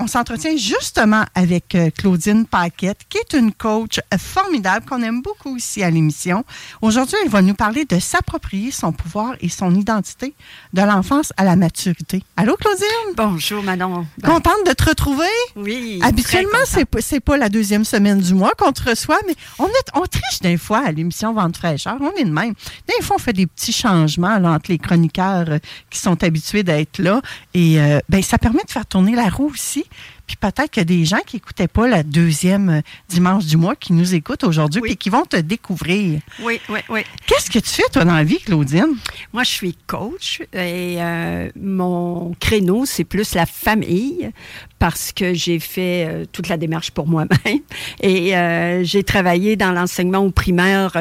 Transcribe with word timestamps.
On 0.00 0.06
s'entretient 0.06 0.56
justement 0.56 1.22
avec 1.34 1.74
euh, 1.74 1.90
Claudine 1.90 2.46
Paquette, 2.46 3.00
qui 3.10 3.18
est 3.18 3.34
une 3.36 3.52
coach 3.52 4.00
formidable 4.18 4.86
qu'on 4.86 5.02
aime 5.02 5.20
beaucoup 5.20 5.54
ici 5.58 5.82
à 5.82 5.90
l'émission. 5.90 6.46
Aujourd'hui, 6.80 7.14
elle 7.22 7.28
va 7.28 7.42
nous 7.42 7.52
parler 7.52 7.84
de 7.84 7.98
s'approprier 7.98 8.70
son 8.70 8.92
pouvoir 8.92 9.34
et 9.42 9.50
son 9.50 9.74
identité 9.74 10.34
de 10.72 10.80
l'enfance 10.80 11.34
à 11.36 11.44
la 11.44 11.56
maturité. 11.56 12.22
Allô, 12.38 12.56
Claudine? 12.56 12.86
Bonjour, 13.14 13.62
Manon. 13.62 14.06
Ben, 14.16 14.30
Contente 14.30 14.66
de 14.66 14.72
te 14.72 14.82
retrouver? 14.88 15.26
oui. 15.56 16.00
Habituellement, 16.02 16.64
c'est 16.64 16.86
pas, 16.86 17.02
c'est 17.02 17.20
pas 17.20 17.36
la 17.36 17.50
deuxième 17.50 17.84
semaine 17.84 18.18
du 18.18 18.32
mois 18.32 18.52
qu'on 18.56 18.72
te 18.72 18.88
reçoit, 18.88 19.20
mais 19.26 19.34
on, 19.58 19.66
est, 19.66 19.90
on 19.94 20.06
triche 20.06 20.40
des 20.40 20.56
fois 20.56 20.78
à 20.86 20.90
l'émission 20.90 21.34
Vente 21.34 21.58
fraîcheur. 21.58 21.98
On 22.00 22.12
est 22.18 22.24
de 22.24 22.30
même. 22.32 22.54
Des 22.88 23.04
fois, 23.04 23.16
on 23.16 23.18
fait 23.18 23.34
des 23.34 23.46
petits 23.46 23.72
changements 23.74 24.38
là, 24.38 24.52
entre 24.52 24.70
les 24.70 24.78
chroniqueurs 24.78 25.50
euh, 25.50 25.58
qui 25.90 25.98
sont 25.98 26.24
habitués 26.24 26.62
d'être 26.62 26.98
là. 26.98 27.20
Et 27.52 27.78
euh, 27.78 28.00
ben, 28.08 28.22
ça 28.22 28.38
permet 28.38 28.64
de 28.64 28.70
faire 28.70 28.86
tourner 28.86 29.14
la 29.14 29.28
roue 29.28 29.50
aussi. 29.52 29.81
Puis 30.26 30.36
peut-être 30.36 30.70
qu'il 30.70 30.80
y 30.80 30.82
a 30.82 30.84
des 30.84 31.04
gens 31.04 31.18
qui 31.26 31.36
n'écoutaient 31.36 31.68
pas 31.68 31.88
la 31.88 32.02
deuxième 32.02 32.68
euh, 32.70 32.80
dimanche 33.08 33.44
du 33.44 33.56
mois 33.56 33.74
qui 33.76 33.92
nous 33.92 34.14
écoutent 34.14 34.44
aujourd'hui 34.44 34.80
Oui. 34.80 34.90
puis 34.90 34.96
qui 34.96 35.10
vont 35.10 35.24
te 35.24 35.36
découvrir. 35.36 36.20
Oui, 36.42 36.60
oui, 36.68 36.78
oui. 36.88 37.00
Qu'est-ce 37.26 37.50
que 37.50 37.58
tu 37.58 37.68
fais, 37.68 37.82
toi, 37.92 38.04
dans 38.04 38.14
la 38.14 38.24
vie, 38.24 38.38
Claudine? 38.38 38.96
Moi, 39.32 39.42
je 39.42 39.50
suis 39.50 39.76
coach 39.86 40.40
et 40.52 40.96
euh, 41.02 41.50
mon 41.60 42.34
créneau, 42.40 42.86
c'est 42.86 43.04
plus 43.04 43.34
la 43.34 43.46
famille 43.46 44.30
parce 44.78 45.12
que 45.12 45.34
j'ai 45.34 45.58
fait 45.58 46.06
euh, 46.08 46.24
toute 46.30 46.48
la 46.48 46.56
démarche 46.56 46.92
pour 46.92 47.06
moi-même 47.06 47.60
et 48.00 48.36
euh, 48.36 48.84
j'ai 48.84 49.02
travaillé 49.04 49.56
dans 49.56 49.72
l'enseignement 49.72 50.18
au 50.20 50.30
primaire 50.30 50.92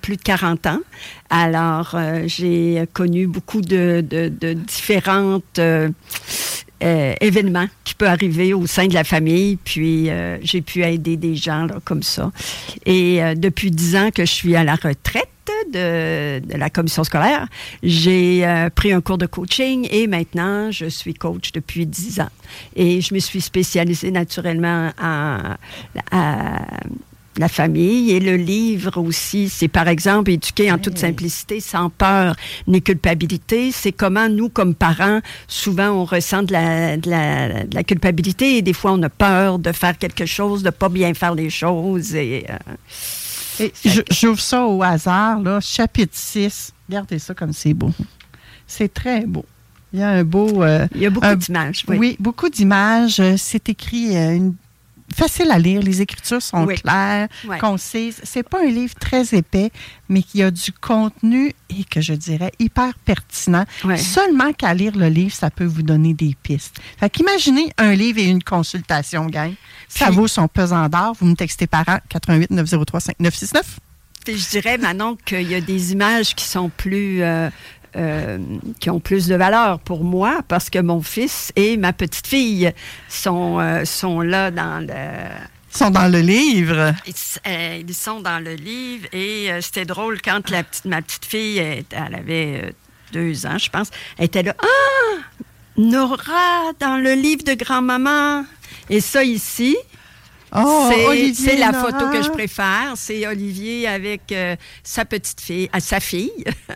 plus 0.00 0.16
de 0.16 0.22
40 0.22 0.66
ans. 0.66 0.80
Alors, 1.28 1.96
j'ai 2.26 2.82
connu 2.92 3.26
beaucoup 3.28 3.60
de, 3.60 4.04
de, 4.08 4.28
de 4.28 4.52
différentes 4.54 5.60
euh, 6.82 7.14
événements 7.20 7.66
qui 7.84 7.94
peuvent 7.94 8.08
arriver 8.08 8.54
au 8.54 8.66
sein 8.66 8.86
de 8.86 8.94
la 8.94 9.04
famille. 9.04 9.56
Puis 9.56 10.08
euh, 10.08 10.38
j'ai 10.42 10.62
pu 10.62 10.82
aider 10.82 11.16
des 11.16 11.36
gens 11.36 11.66
comme 11.84 12.02
ça. 12.02 12.32
Et 12.86 13.22
euh, 13.22 13.34
depuis 13.34 13.70
dix 13.70 13.96
ans 13.96 14.10
que 14.10 14.24
je 14.24 14.32
suis 14.32 14.56
à 14.56 14.64
la 14.64 14.76
retraite 14.76 15.28
de, 15.74 16.40
la 16.56 16.70
commission 16.70 17.04
scolaire, 17.04 17.46
j'ai 17.82 18.46
pris 18.74 18.92
un 18.92 19.00
cours 19.00 19.18
de 19.18 19.26
coaching 19.26 19.86
et 19.90 20.06
maintenant 20.06 20.70
je 20.70 20.86
suis 20.86 21.14
coach 21.14 21.52
depuis 21.52 21.86
dix 21.86 22.20
ans. 22.20 22.30
Et 22.76 23.00
je 23.00 23.12
me 23.14 23.18
suis 23.18 23.40
spécialisée 23.40 24.10
naturellement 24.10 24.90
en, 25.00 25.56
la 27.40 27.48
famille 27.48 28.12
et 28.12 28.20
le 28.20 28.36
livre 28.36 28.98
aussi, 29.02 29.48
c'est 29.48 29.68
par 29.68 29.88
exemple 29.88 30.30
éduquer 30.30 30.70
en 30.70 30.78
toute 30.78 30.98
simplicité, 30.98 31.58
sans 31.60 31.90
peur 31.90 32.36
ni 32.68 32.80
culpabilité. 32.82 33.72
C'est 33.72 33.92
comment 33.92 34.28
nous, 34.28 34.48
comme 34.48 34.74
parents, 34.74 35.20
souvent 35.48 35.88
on 35.90 36.04
ressent 36.04 36.42
de 36.44 36.52
la, 36.52 36.96
de 36.96 37.10
la, 37.10 37.64
de 37.64 37.74
la 37.74 37.82
culpabilité 37.82 38.58
et 38.58 38.62
des 38.62 38.72
fois 38.74 38.92
on 38.92 39.02
a 39.02 39.08
peur 39.08 39.58
de 39.58 39.72
faire 39.72 39.96
quelque 39.98 40.26
chose, 40.26 40.62
de 40.62 40.70
pas 40.70 40.88
bien 40.88 41.12
faire 41.14 41.34
les 41.34 41.50
choses. 41.50 42.14
Et, 42.14 42.46
euh, 42.50 43.64
Et 43.64 43.72
J'ouvre 44.10 44.40
ça 44.40 44.64
au 44.64 44.82
hasard, 44.82 45.40
là, 45.40 45.60
chapitre 45.60 46.12
6. 46.14 46.72
Regardez 46.88 47.18
ça 47.18 47.34
comme 47.34 47.52
c'est 47.52 47.74
beau. 47.74 47.90
C'est 48.66 48.92
très 48.92 49.26
beau. 49.26 49.44
Il 49.92 49.98
y 49.98 50.02
a 50.02 50.08
un 50.10 50.24
beau... 50.24 50.62
euh, 50.62 50.86
il 50.94 51.00
y 51.02 51.06
a 51.06 51.10
beaucoup 51.10 51.34
d'images. 51.34 51.84
oui. 51.88 51.96
Oui. 51.98 52.16
beaucoup 52.20 52.48
d'images. 52.48 53.18
Euh, 53.18 53.34
C'est 53.36 53.68
écrit 53.68 54.16
euh, 54.16 54.36
une- 54.36 54.54
facile 55.14 55.50
à 55.50 55.58
lire. 55.58 55.80
Les 55.82 56.00
écritures 56.02 56.42
sont 56.42 56.64
Oui. 56.64 56.76
claires, 56.76 57.28
Ouais. 57.46 57.58
concises. 57.58 58.20
C'est 58.24 58.42
pas 58.48 58.60
un 58.62 58.70
livre 58.70 58.94
très 58.94 59.34
épais, 59.34 59.70
mais 60.08 60.22
qui 60.22 60.42
a 60.42 60.50
du 60.50 60.72
contenu 60.72 61.52
et 61.68 61.84
que 61.84 62.00
je 62.00 62.14
dirais 62.14 62.52
hyper 62.58 62.94
pertinent. 63.04 63.64
Seulement 63.96 64.52
qu'à 64.52 64.74
lire 64.74 64.96
le 64.96 65.08
livre, 65.08 65.34
ça 65.34 65.50
peut 65.50 65.64
vous 65.64 65.82
donner 65.82 66.14
des 66.14 66.36
pistes. 66.42 66.76
Fait 66.98 67.10
qu'imaginez 67.10 67.70
un 67.78 67.94
livre 67.94 68.18
et 68.18 68.24
une 68.26 68.42
consultation, 68.42 69.26
gang. 69.26 69.52
Ça 69.88 70.06
Puis- 70.06 70.14
vaut 70.16 70.28
son 70.28 70.48
pesant 70.48 70.88
d'or. 70.88 71.14
Vous 71.20 71.26
me 71.26 71.34
textez 71.34 71.66
par 71.66 71.88
an, 71.88 71.98
88 72.08 72.50
903 72.50 73.00
5969. 73.00 73.78
Puis 74.24 74.36
je 74.38 74.48
dirais, 74.50 74.76
Manon, 74.76 75.16
qu'il 75.24 75.48
y 75.50 75.54
a 75.54 75.60
des 75.62 75.92
images 75.92 76.34
qui 76.34 76.44
sont 76.44 76.68
plus. 76.68 77.22
euh, 77.22 77.48
euh, 77.96 78.38
qui 78.78 78.90
ont 78.90 79.00
plus 79.00 79.26
de 79.26 79.34
valeur 79.34 79.78
pour 79.80 80.04
moi 80.04 80.40
parce 80.48 80.70
que 80.70 80.78
mon 80.78 81.02
fils 81.02 81.52
et 81.56 81.76
ma 81.76 81.92
petite 81.92 82.26
fille 82.26 82.72
sont, 83.08 83.58
euh, 83.60 83.84
sont 83.84 84.20
là 84.20 84.50
dans 84.50 84.86
le. 84.86 84.94
Ils 85.72 85.78
sont 85.78 85.90
dans 85.90 86.10
le 86.10 86.20
livre. 86.20 86.94
Ils, 87.06 87.14
euh, 87.46 87.82
ils 87.86 87.94
sont 87.94 88.20
dans 88.20 88.42
le 88.42 88.54
livre 88.54 89.06
et 89.12 89.52
euh, 89.52 89.60
c'était 89.60 89.84
drôle 89.84 90.20
quand 90.20 90.50
la 90.50 90.64
petite, 90.64 90.84
ma 90.84 91.00
petite 91.00 91.24
fille, 91.24 91.58
elle, 91.58 91.84
elle 91.90 92.14
avait 92.14 92.62
euh, 92.64 92.70
deux 93.12 93.46
ans, 93.46 93.58
je 93.58 93.70
pense, 93.70 93.90
elle 94.18 94.24
était 94.26 94.42
là. 94.42 94.54
Ah! 94.60 95.20
Nora, 95.76 96.72
dans 96.78 96.96
le 96.96 97.14
livre 97.14 97.44
de 97.44 97.54
grand-maman. 97.54 98.44
Et 98.90 99.00
ça 99.00 99.22
ici, 99.24 99.76
Oh, 100.54 100.90
c'est- 101.34 101.56
la 101.56 101.72
Nora. 101.72 101.84
photo 101.90 102.10
que 102.10 102.22
je 102.22 102.30
préfère. 102.30 102.92
C'est 102.96 103.26
Olivier 103.26 103.86
avec 103.86 104.32
euh, 104.32 104.56
sa 104.82 105.04
petite 105.04 105.40
fille, 105.40 105.68
à 105.72 105.80
sa 105.80 106.00
fille. 106.00 106.32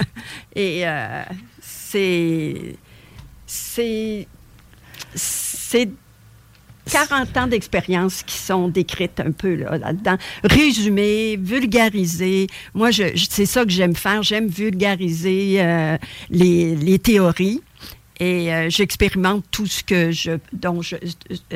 Et 0.55 0.87
euh, 0.87 1.23
c'est. 1.61 2.77
C'est. 3.47 4.27
C'est 5.15 5.89
40 6.91 7.37
ans 7.39 7.47
d'expérience 7.47 8.23
qui 8.25 8.37
sont 8.37 8.69
décrites 8.69 9.19
un 9.19 9.33
peu 9.33 9.55
là, 9.55 9.79
là-dedans. 9.79 10.17
Résumées, 10.43 11.37
vulgarisées. 11.41 12.47
Moi, 12.75 12.91
je, 12.91 13.05
je- 13.15 13.27
c'est 13.31 13.47
ça 13.47 13.65
que 13.65 13.71
j'aime 13.71 13.97
faire. 13.97 14.23
J'aime 14.23 14.49
vulgariser 14.49 15.57
euh, 15.63 15.97
les, 16.31 16.77
les 16.77 16.99
théories. 16.99 17.63
Et 18.21 18.55
euh, 18.55 18.71
j'expérimente 18.71 19.45
tout 19.51 19.67
ce 19.67 19.83
que 19.83 20.13
je, 20.13 20.33
dont 20.53 20.81
je, 20.83 20.95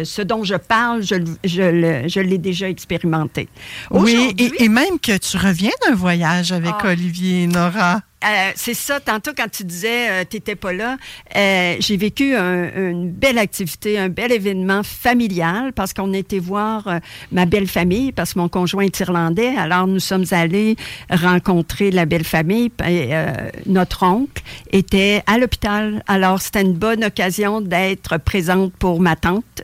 ce 0.03 0.23
dont 0.23 0.43
je 0.43 0.57
parle, 0.57 1.03
je, 1.03 1.15
je, 1.45 1.63
le- 1.63 2.09
je 2.09 2.19
l'ai 2.21 2.39
déjà 2.39 2.69
expérimenté. 2.69 3.49
Oui, 3.93 4.35
et 4.59 4.69
même 4.69 4.99
que 5.01 5.17
tu 5.19 5.37
reviens 5.37 5.71
d'un 5.87 5.95
voyage 5.95 6.51
avec 6.51 6.75
Ah. 6.81 6.89
Olivier 6.89 7.45
et 7.45 7.47
Nora. 7.47 8.01
Euh, 8.25 8.51
c'est 8.57 8.75
ça, 8.75 8.99
tantôt 8.99 9.31
quand 9.37 9.49
tu 9.49 9.63
disais 9.63 10.27
tu 10.29 10.37
n'étais 10.39 10.57
pas 10.57 10.73
là, 10.73 10.97
euh, 11.37 11.77
j'ai 11.79 11.97
vécu 11.97 12.35
un- 12.35 12.91
une 12.91 13.11
belle 13.13 13.39
activité, 13.39 13.97
un 13.97 14.09
bel 14.09 14.33
événement 14.33 14.83
familial 14.83 15.73
parce 15.73 15.93
qu'on 15.93 16.13
était 16.13 16.41
voir 16.41 16.89
euh, 16.89 16.99
ma 17.31 17.47
belle 17.47 17.69
famille 17.69 18.11
parce 18.11 18.35
que 18.35 18.41
mon 18.41 18.49
conjoint 18.49 18.83
est 18.83 18.99
irlandais. 18.99 19.55
Alors 19.57 19.87
nous 19.87 20.01
sommes 20.01 20.25
allés 20.33 20.75
rencontrer 21.11 21.93
la 21.93 22.07
belle 22.07 22.25
famille. 22.25 22.73
Et, 22.85 23.11
euh, 23.15 23.33
notre 23.67 24.03
oncle 24.05 24.43
était 24.73 25.23
à 25.29 25.39
l'hôpital. 25.39 26.03
Alors 26.09 26.41
c'était 26.43 26.63
une 26.63 26.75
bonne 26.75 27.05
occasion 27.05 27.61
d'être 27.61 28.19
présente 28.19 28.73
pour 28.75 29.01
ma 29.01 29.15
tante. 29.15 29.63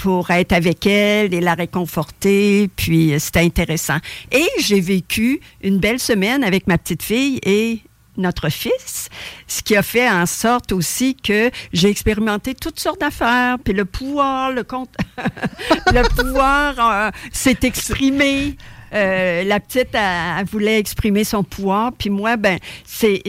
Pour 0.00 0.30
être 0.30 0.52
avec 0.52 0.86
elle 0.86 1.34
et 1.34 1.40
la 1.40 1.54
réconforter, 1.54 2.70
puis 2.74 3.12
euh, 3.12 3.18
c'était 3.18 3.40
intéressant. 3.40 3.98
Et 4.32 4.46
j'ai 4.58 4.80
vécu 4.80 5.40
une 5.62 5.78
belle 5.78 5.98
semaine 5.98 6.42
avec 6.42 6.66
ma 6.66 6.78
petite 6.78 7.02
fille 7.02 7.38
et 7.44 7.80
notre 8.16 8.48
fils, 8.48 9.10
ce 9.46 9.62
qui 9.62 9.76
a 9.76 9.82
fait 9.82 10.08
en 10.08 10.24
sorte 10.24 10.72
aussi 10.72 11.16
que 11.16 11.50
j'ai 11.74 11.88
expérimenté 11.88 12.54
toutes 12.54 12.80
sortes 12.80 13.00
d'affaires, 13.00 13.58
puis 13.62 13.74
le 13.74 13.84
pouvoir, 13.84 14.52
le 14.52 14.64
compte, 14.64 14.94
le 15.92 16.02
pouvoir 16.16 16.74
euh, 16.78 17.10
s'est 17.30 17.58
exprimé. 17.62 18.56
Euh, 18.94 19.44
la 19.44 19.60
petite, 19.60 19.88
elle, 19.92 20.46
voulait 20.46 20.78
exprimer 20.78 21.24
son 21.24 21.44
pouvoir, 21.44 21.92
puis 21.92 22.08
moi, 22.08 22.38
ben, 22.38 22.58
c'est, 22.86 23.22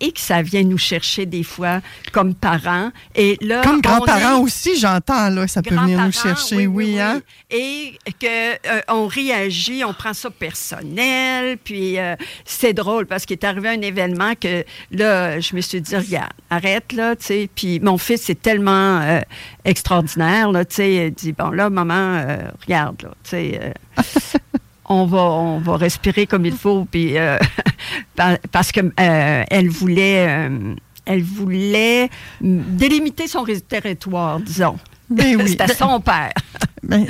et 0.00 0.12
que 0.12 0.20
ça 0.20 0.42
vient 0.42 0.62
nous 0.62 0.76
chercher 0.78 1.24
des 1.26 1.42
fois 1.42 1.80
comme 2.12 2.34
parents. 2.34 2.90
Et 3.14 3.38
là, 3.40 3.62
Comme 3.62 3.80
grands-parents 3.80 4.38
est- 4.38 4.42
aussi, 4.42 4.78
j'entends, 4.78 5.30
là, 5.30 5.46
ça 5.48 5.62
peut 5.62 5.74
venir 5.74 5.98
nous 6.04 6.12
chercher, 6.12 6.66
oui, 6.66 7.00
hein? 7.00 7.22
Et 7.50 7.94
que 8.20 8.52
euh, 8.68 8.80
on 8.88 9.06
réagit, 9.06 9.84
on 9.84 9.94
prend 9.94 10.12
ça 10.12 10.28
personnel, 10.30 11.56
puis 11.62 11.98
euh, 11.98 12.14
c'est 12.44 12.74
drôle 12.74 13.06
parce 13.06 13.24
qu'il 13.24 13.34
est 13.38 13.44
arrivé 13.44 13.68
un 13.70 13.80
événement 13.80 14.34
que 14.38 14.64
là, 14.90 15.40
je 15.40 15.56
me 15.56 15.60
suis 15.60 15.80
dit, 15.80 15.96
regarde, 15.96 16.32
arrête 16.50 16.92
là, 16.92 17.16
tu 17.16 17.24
sais. 17.24 17.50
Puis 17.54 17.80
mon 17.80 17.96
fils 17.98 18.28
est 18.28 18.40
tellement 18.42 19.00
euh, 19.00 19.20
extraordinaire, 19.64 20.52
là, 20.52 20.64
tu 20.64 20.76
sais, 20.76 21.06
il 21.06 21.12
dit, 21.12 21.32
bon 21.32 21.50
là, 21.50 21.70
maman, 21.70 22.26
regarde, 22.66 23.02
là, 23.02 23.10
tu 23.24 23.30
sais. 23.30 23.72
On 24.88 25.04
va, 25.06 25.18
on 25.22 25.58
va 25.58 25.76
respirer 25.76 26.26
comme 26.26 26.46
il 26.46 26.52
faut, 26.56 26.84
puis 26.90 27.18
euh, 27.18 27.38
par- 28.16 28.38
parce 28.52 28.72
que 28.72 28.80
euh, 28.80 29.44
elle 29.50 29.68
voulait, 29.68 30.26
euh, 30.28 30.74
elle 31.04 31.22
voulait 31.22 32.08
délimiter 32.40 33.26
son 33.28 33.44
territoire, 33.68 34.40
disons. 34.40 34.78
Ben 35.10 35.36
oui. 35.36 35.48
C'était 35.50 35.74
son 35.74 36.00
père. 36.00 36.32
Ben, 36.82 37.04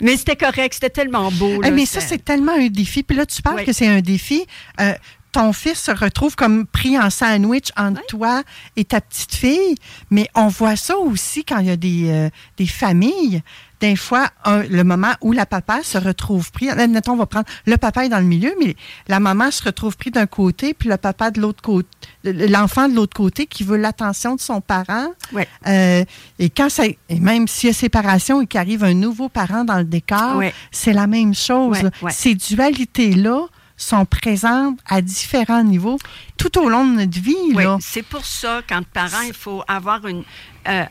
Mais 0.00 0.16
c'était 0.16 0.36
correct, 0.36 0.74
c'était 0.74 0.90
tellement 0.90 1.30
beau. 1.32 1.60
Là, 1.60 1.70
mais 1.70 1.86
ça, 1.86 2.00
c'est 2.00 2.24
tellement 2.24 2.52
un 2.54 2.68
défi. 2.68 3.02
Puis 3.02 3.16
là, 3.16 3.26
tu 3.26 3.42
parles 3.42 3.56
Oui. 3.56 3.64
que 3.64 3.72
c'est 3.72 3.86
un 3.88 4.00
défi. 4.00 4.46
Euh, 4.80 4.92
ton 5.36 5.52
fils 5.52 5.78
se 5.82 5.90
retrouve 5.90 6.34
comme 6.36 6.66
pris 6.66 6.98
en 6.98 7.10
sandwich 7.10 7.68
entre 7.76 8.04
toi 8.06 8.42
et 8.76 8.84
ta 8.84 9.00
petite 9.00 9.34
fille. 9.34 9.74
Mais 10.10 10.28
on 10.34 10.48
voit 10.48 10.76
ça 10.76 10.96
aussi 10.96 11.44
quand 11.44 11.58
il 11.58 11.66
y 11.66 11.70
a 11.70 11.76
des, 11.76 12.10
euh, 12.10 12.30
des 12.56 12.66
familles. 12.66 13.42
Des 13.80 13.94
fois, 13.96 14.30
un- 14.46 14.62
le 14.62 14.84
moment 14.84 15.12
où 15.20 15.32
la 15.32 15.44
papa 15.44 15.80
se 15.82 15.98
retrouve 15.98 16.50
pris, 16.50 16.70
admettons, 16.70 17.12
on 17.12 17.16
va 17.16 17.26
prendre, 17.26 17.44
le 17.66 17.76
papa 17.76 18.06
est 18.06 18.08
dans 18.08 18.20
le 18.20 18.24
milieu, 18.24 18.54
mais 18.58 18.74
la 19.06 19.20
maman 19.20 19.50
se 19.50 19.62
retrouve 19.62 19.98
pris 19.98 20.10
d'un 20.10 20.24
côté, 20.24 20.72
puis 20.72 20.88
le 20.88 20.96
papa 20.96 21.30
de 21.30 21.42
l'autre 21.42 21.60
côté, 21.62 21.86
l'enfant 22.24 22.88
de 22.88 22.94
l'autre 22.94 23.14
côté 23.14 23.44
qui 23.46 23.64
veut 23.64 23.76
l'attention 23.76 24.34
de 24.34 24.40
son 24.40 24.62
parent. 24.62 25.08
Euh, 25.66 26.04
et 26.38 26.48
quand 26.48 26.70
ça, 26.70 26.84
et 26.86 27.20
même 27.20 27.46
s'il 27.48 27.68
y 27.68 27.70
a 27.70 27.74
séparation 27.74 28.40
et 28.40 28.46
qu'arrive 28.46 28.82
un 28.82 28.94
nouveau 28.94 29.28
parent 29.28 29.64
dans 29.64 29.76
le 29.78 29.84
décor, 29.84 30.36
c'est 30.70 30.94
la 30.94 31.06
même 31.06 31.34
chose. 31.34 31.76
Ces 32.12 32.34
dualités-là 32.34 33.46
sont 33.76 34.04
présentes 34.06 34.78
à 34.86 35.00
différents 35.02 35.62
niveaux 35.64 35.98
tout 36.38 36.58
au 36.58 36.68
long 36.68 36.86
de 36.86 36.96
notre 37.00 37.20
vie. 37.20 37.34
Oui, 37.54 37.64
c'est 37.80 38.02
pour 38.04 38.24
ça, 38.24 38.62
quand 38.68 38.82
parent, 38.86 39.22
il 39.26 39.34
faut 39.34 39.62
avoir 39.68 40.06
une. 40.06 40.22
euh, 40.68 40.84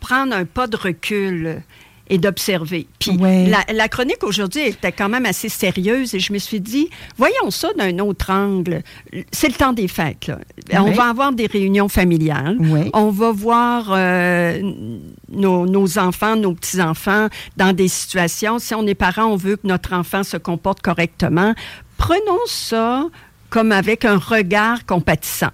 prendre 0.00 0.34
un 0.34 0.46
pas 0.46 0.66
de 0.66 0.76
recul 0.78 1.62
et 2.08 2.16
d'observer. 2.18 2.88
Puis 2.98 3.12
Ouais. 3.18 3.46
la, 3.48 3.64
la 3.72 3.86
chronique 3.88 4.24
aujourd'hui 4.24 4.62
était 4.62 4.90
quand 4.92 5.08
même 5.10 5.26
assez 5.26 5.48
sérieuse 5.50 6.12
et 6.14 6.18
je 6.18 6.32
me 6.32 6.38
suis 6.38 6.58
dit, 6.58 6.88
voyons 7.18 7.50
ça 7.50 7.68
d'un 7.78 7.98
autre 8.00 8.30
angle. 8.32 8.82
C'est 9.30 9.46
le 9.48 9.54
temps 9.54 9.72
des 9.72 9.86
fêtes. 9.86 10.26
Là. 10.26 10.38
On 10.82 10.90
va 10.90 11.10
avoir 11.10 11.32
des 11.32 11.46
réunions 11.46 11.88
familiales. 11.88 12.56
Ouais. 12.58 12.90
On 12.94 13.10
va 13.10 13.30
voir 13.30 13.90
euh, 13.90 14.60
nos, 15.30 15.66
nos 15.66 15.98
enfants, 15.98 16.34
nos 16.34 16.54
petits-enfants 16.54 17.28
dans 17.56 17.72
des 17.74 17.86
situations. 17.88 18.58
Si 18.58 18.74
on 18.74 18.86
est 18.88 18.94
parent, 18.96 19.26
on 19.26 19.36
veut 19.36 19.56
que 19.56 19.66
notre 19.68 19.92
enfant 19.92 20.24
se 20.24 20.36
comporte 20.38 20.80
correctement. 20.80 21.54
Prenons 22.00 22.46
ça 22.46 23.04
comme 23.50 23.72
avec 23.72 24.06
un 24.06 24.16
regard 24.16 24.86
compatissant. 24.86 25.50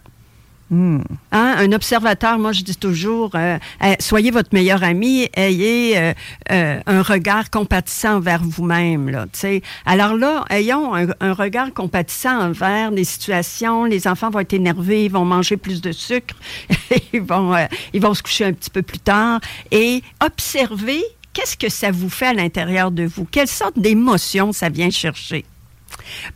Hmm. 0.71 1.01
Hein, 1.33 1.55
un 1.59 1.73
observateur, 1.73 2.39
moi 2.39 2.53
je 2.53 2.63
dis 2.63 2.77
toujours, 2.77 3.33
euh, 3.35 3.59
euh, 3.83 3.95
soyez 3.99 4.31
votre 4.31 4.51
meilleur 4.53 4.85
ami, 4.85 5.29
ayez 5.35 5.99
euh, 5.99 6.13
euh, 6.53 6.81
un 6.87 7.03
regard 7.03 7.51
compatissant 7.51 8.19
envers 8.19 8.43
vous-même. 8.45 9.11
Là. 9.11 9.27
Alors 9.87 10.15
là, 10.15 10.45
ayons 10.51 10.95
un, 10.95 11.09
un 11.21 11.33
regard 11.33 11.75
compatissant 11.75 12.39
envers 12.41 12.93
les 12.93 13.05
situations. 13.05 13.85
Les 13.85 14.07
enfants 14.07 14.31
vont 14.31 14.41
être 14.41 14.55
énervés, 14.55 15.07
ils 15.07 15.13
vont 15.13 15.25
manger 15.25 15.57
plus 15.57 15.81
de 15.81 15.91
sucre, 15.91 16.37
ils, 17.13 17.23
vont, 17.23 17.57
ils 17.93 18.01
vont 18.01 18.15
se 18.15 18.23
coucher 18.23 18.45
un 18.45 18.53
petit 18.53 18.71
peu 18.71 18.83
plus 18.83 19.01
tard. 19.01 19.41
Et 19.73 20.01
observez 20.25 21.03
qu'est-ce 21.33 21.57
que 21.57 21.69
ça 21.69 21.91
vous 21.91 22.09
fait 22.09 22.29
à 22.29 22.35
l'intérieur 22.35 22.93
de 22.93 23.03
vous, 23.03 23.25
quelle 23.25 23.49
sorte 23.49 23.77
d'émotion 23.77 24.53
ça 24.53 24.69
vient 24.69 24.91
chercher. 24.91 25.45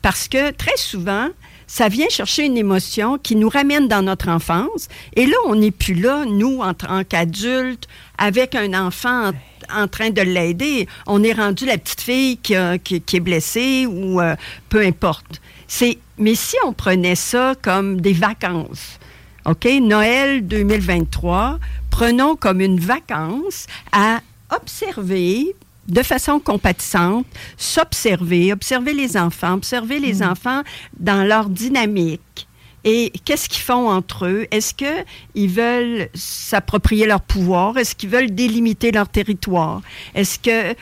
Parce 0.02 0.29
que 0.29 0.50
très 0.50 0.76
souvent, 0.76 1.29
ça 1.67 1.88
vient 1.88 2.08
chercher 2.08 2.47
une 2.47 2.56
émotion 2.56 3.17
qui 3.19 3.37
nous 3.37 3.49
ramène 3.49 3.87
dans 3.87 4.02
notre 4.02 4.29
enfance. 4.29 4.88
Et 5.14 5.26
là, 5.26 5.37
on 5.47 5.55
n'est 5.55 5.70
plus 5.70 5.94
là, 5.94 6.25
nous, 6.25 6.58
en 6.58 6.75
tant 6.75 7.05
qu'adultes, 7.05 7.87
avec 8.19 8.56
un 8.56 8.75
enfant 8.75 9.31
en, 9.73 9.87
train 9.87 10.11
de 10.11 10.20
l'aider. 10.20 10.88
On 11.06 11.23
est 11.23 11.32
rendu 11.32 11.67
la 11.67 11.79
petite 11.79 12.00
fille 12.00 12.38
qui 12.38 12.55
est 12.55 13.20
blessée 13.20 13.87
ou 13.87 14.20
euh, 14.20 14.35
peu 14.69 14.81
importe. 14.81 15.41
C'est, 15.69 15.99
mais 16.19 16.35
si 16.35 16.56
on 16.67 16.73
prenait 16.73 17.14
ça 17.14 17.55
comme 17.62 18.00
des 18.00 18.14
vacances, 18.14 18.99
OK? 19.47 19.69
Noël 19.81 20.44
2023, 20.47 21.61
prenons 21.91 22.35
comme 22.35 22.61
une 22.61 22.81
vacance 22.81 23.67
à 23.93 24.20
observer 24.50 25.55
de 25.90 26.02
façon 26.02 26.40
compatissante, 26.40 27.26
s'observer, 27.56 28.52
observer 28.52 28.92
les 28.92 29.16
enfants, 29.16 29.54
observer 29.54 29.98
les 29.98 30.22
enfants 30.22 30.62
dans 30.98 31.25
leur 31.25 31.48
dynamique. 31.48 32.46
Et 32.84 33.12
qu'est-ce 33.25 33.48
qu'ils 33.48 33.62
font 33.62 33.90
entre 33.90 34.26
eux? 34.26 34.46
Est-ce 34.50 34.72
qu'ils 34.72 35.50
veulent 35.50 36.08
s'approprier 36.14 37.06
leur 37.06 37.20
pouvoir? 37.20 37.76
Est-ce 37.76 37.94
qu'ils 37.94 38.08
veulent 38.08 38.31
délimiter 38.31 38.90
leur 38.90 39.08
territoire? 39.08 39.82
Est-ce 40.14 40.38
que 40.38 40.70
euh, 40.70 40.75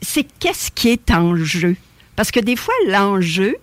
c'est 0.00 0.26
qu'est-ce 0.38 0.70
qui 0.70 0.88
est 0.88 1.10
en 1.10 1.36
jeu? 1.36 1.76
Parce 2.16 2.30
que 2.30 2.40
des 2.40 2.56
fois, 2.56 2.74
l'enjeu, 2.88 3.56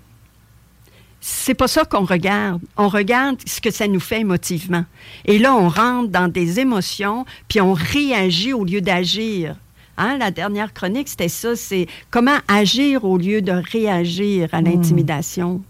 c'est 1.21 1.53
pas 1.53 1.67
ça 1.67 1.85
qu'on 1.85 2.05
regarde. 2.05 2.61
On 2.77 2.88
regarde 2.88 3.38
ce 3.47 3.61
que 3.61 3.71
ça 3.71 3.88
nous 3.88 3.99
fait 3.99 4.19
émotivement. 4.19 4.85
Et 5.25 5.39
là, 5.39 5.55
on 5.55 5.69
rentre 5.69 6.09
dans 6.09 6.27
des 6.27 6.59
émotions, 6.59 7.25
puis 7.47 7.61
on 7.61 7.73
réagit 7.73 8.53
au 8.53 8.63
lieu 8.63 8.81
d'agir. 8.81 9.55
Hein, 10.03 10.18
la 10.18 10.31
dernière 10.31 10.74
chronique, 10.74 11.09
c'était 11.09 11.30
ça, 11.30 11.56
c'est 11.56 11.86
comment 12.09 12.39
agir 12.48 13.06
au 13.06 13.19
lieu 13.19 13.44
de 13.44 13.51
réagir 13.51 14.50
à 14.51 14.59
l'intimidation. 14.62 15.62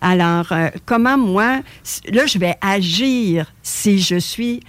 Alors, 0.00 0.50
euh, 0.50 0.68
comment 0.84 1.16
moi, 1.16 1.60
là, 2.08 2.26
je 2.26 2.38
vais 2.38 2.56
agir 2.60 3.52
si 3.62 4.00
je 4.00 4.16
suis, 4.18 4.60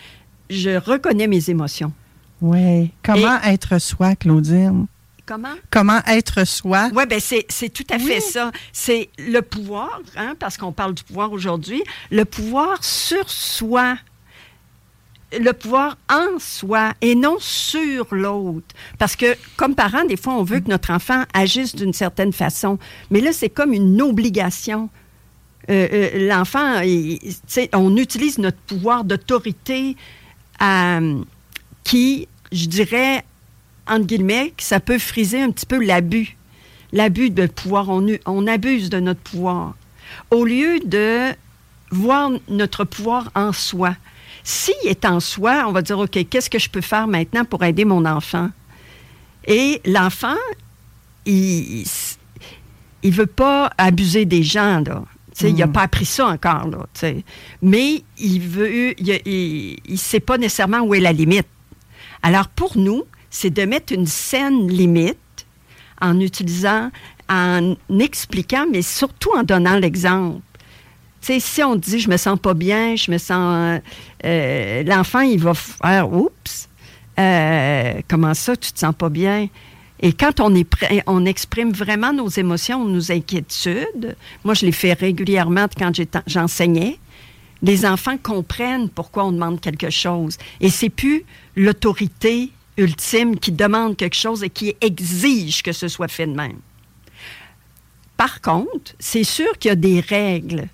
je 0.52 0.78
reconnais 0.78 1.26
mes 1.26 1.50
émotions. 1.50 1.92
Ouais. 2.40 2.92
Comment 3.02 3.42
être 3.44 3.80
soi, 3.82 4.16
Claudine? 4.16 4.86
Comment? 5.26 5.56
Comment 5.72 6.02
être 6.08 6.46
soi? 6.48 6.90
Oui, 6.96 7.04
ben 7.10 7.20
c'est, 7.20 7.46
c'est 7.50 7.70
tout 7.70 7.86
à 7.92 7.98
fait 8.00 8.16
Oui. 8.18 8.22
ça. 8.22 8.52
C'est 8.74 9.10
le 9.20 9.42
pouvoir, 9.42 10.02
hein, 10.18 10.34
parce 10.40 10.56
qu'on 10.58 10.72
parle 10.72 10.94
du 10.94 11.04
pouvoir 11.04 11.32
aujourd'hui, 11.32 11.84
le 12.12 12.26
pouvoir 12.26 12.84
sur 12.84 13.28
soi. 13.30 13.96
Le 15.38 15.52
pouvoir 15.52 15.98
en 16.10 16.40
soi 16.40 16.94
et 17.02 17.14
non 17.14 17.38
sur 17.40 18.08
l'autre. 18.12 18.76
Parce 18.98 19.16
que, 19.16 19.36
comme 19.58 19.76
parents, 19.76 20.04
des 20.06 20.18
fois, 20.18 20.34
on 20.34 20.44
veut 20.44 20.60
que 20.60 20.70
notre 20.70 20.92
enfant 20.92 21.24
agisse 21.34 21.76
d'une 21.76 21.94
certaine 21.94 22.34
façon. 22.34 22.80
Mais 23.12 23.22
là, 23.22 23.32
c'est 23.32 23.50
comme 23.50 23.74
une 23.74 24.02
obligation. 24.02 24.90
Euh, 25.70 25.88
euh, 25.94 26.28
L'enfant, 26.28 26.82
on 27.74 27.98
utilise 27.98 28.40
notre 28.40 28.58
pouvoir 28.58 29.04
d'autorité 29.04 29.96
euh, 30.64 31.22
qui, 31.84 32.28
je 32.52 32.66
dirais, 32.66 33.24
entre 33.88 34.08
guillemets, 34.08 34.54
ça 34.58 34.80
peut 34.80 34.98
friser 34.98 35.42
un 35.42 35.52
petit 35.52 35.68
peu 35.68 35.84
l'abus. 35.84 36.38
L'abus 36.92 37.30
de 37.30 37.46
pouvoir. 37.46 37.90
On 37.90 38.48
abuse 38.48 38.90
de 38.90 39.00
notre 39.00 39.22
pouvoir. 39.22 39.76
Au 40.32 40.44
lieu 40.44 40.80
de 40.86 41.28
voir 41.92 42.32
notre 42.48 42.84
pouvoir 42.84 43.32
en 43.36 43.52
soi. 43.54 43.96
S'il 44.52 44.88
est 44.90 45.06
en 45.06 45.20
soi, 45.20 45.66
on 45.68 45.72
va 45.72 45.84
dire, 45.84 46.00
OK, 46.00 46.18
qu'est-ce 46.28 46.50
que 46.50 46.58
je 46.58 46.72
peux 46.72 46.82
faire 46.82 47.06
maintenant 47.06 47.46
pour 47.46 47.64
aider 47.64 47.86
mon 47.86 48.04
enfant? 48.04 48.50
Et 49.46 49.80
l'enfant, 49.86 50.40
il 51.28 51.86
ne 53.04 53.12
veut 53.12 53.28
pas 53.28 53.70
abuser 53.78 54.26
des 54.26 54.42
gens, 54.42 54.82
là. 54.84 55.04
Il 55.42 55.54
n'a 55.54 55.68
pas 55.68 55.84
appris 55.84 56.06
ça 56.06 56.26
encore, 56.26 56.68
là. 56.68 56.88
Mais 57.62 58.04
il 58.18 58.40
veut, 58.40 59.00
il 59.00 59.78
ne 59.88 59.96
sait 59.96 60.20
pas 60.20 60.40
nécessairement 60.40 60.80
où 60.80 60.96
est 60.96 61.00
la 61.00 61.14
limite. 61.14 61.46
Alors, 62.24 62.48
pour 62.48 62.76
nous, 62.76 63.04
c'est 63.30 63.52
de 63.52 63.62
mettre 63.66 63.94
une 63.94 64.08
saine 64.08 64.68
limite 64.68 65.46
en 66.02 66.20
utilisant, 66.20 66.90
en 67.30 67.76
expliquant, 68.00 68.66
mais 68.72 68.82
surtout 68.82 69.30
en 69.38 69.44
donnant 69.44 69.78
l'exemple. 69.78 70.42
Si 71.22 71.64
on 71.64 71.76
dit 71.76 72.00
je 72.00 72.10
me 72.10 72.18
sens 72.18 72.40
pas 72.40 72.54
bien, 72.54 72.96
je 72.96 73.12
me 73.12 73.18
sens. 73.18 73.82
euh, 74.26 74.84
L'enfant, 74.84 75.22
il 75.22 75.40
va 75.40 75.54
faire 75.54 76.12
oups, 76.12 76.70
euh, 77.20 78.02
comment 78.08 78.34
ça, 78.34 78.56
tu 78.56 78.72
te 78.72 78.80
sens 78.80 78.96
pas 78.96 79.10
bien? 79.10 79.48
Et 80.02 80.14
quand 80.14 80.40
on, 80.40 81.26
exprime 81.26 81.72
vraiment 81.72 82.14
nos 82.14 82.30
émotions, 82.30 82.86
nos 82.86 83.12
inquiétudes, 83.12 84.16
moi 84.46 84.54
je 84.54 84.66
les 84.66 84.72
fais 84.72 84.94
régulièrement 84.94 85.68
quand 85.78 85.92
j'enseignais, 86.26 86.98
les 87.62 87.86
enfants 87.86 88.18
comprennent 88.18 88.88
pourquoi 88.88 89.26
on 89.26 89.34
demande 89.34 89.60
quelque 89.60 89.90
chose. 89.90 90.38
Et 90.62 90.70
c'est 90.70 90.90
plus 90.90 91.26
l'autorité 91.58 92.52
ultime 92.78 93.38
qui 93.38 93.52
demande 93.52 93.98
quelque 93.98 94.16
chose 94.16 94.42
et 94.42 94.50
qui 94.50 94.74
exige 94.80 95.62
que 95.64 95.74
ce 95.74 95.90
soit 95.90 96.08
fait 96.08 96.28
de 96.28 96.34
même. 96.34 96.60
Par 98.16 98.40
contre, 98.40 98.94
c'est 99.00 99.26
sûr 99.26 99.58
qu'il 99.60 99.70
y 99.70 99.72
a 99.74 99.76
des 99.76 100.00
règles. 100.00 100.70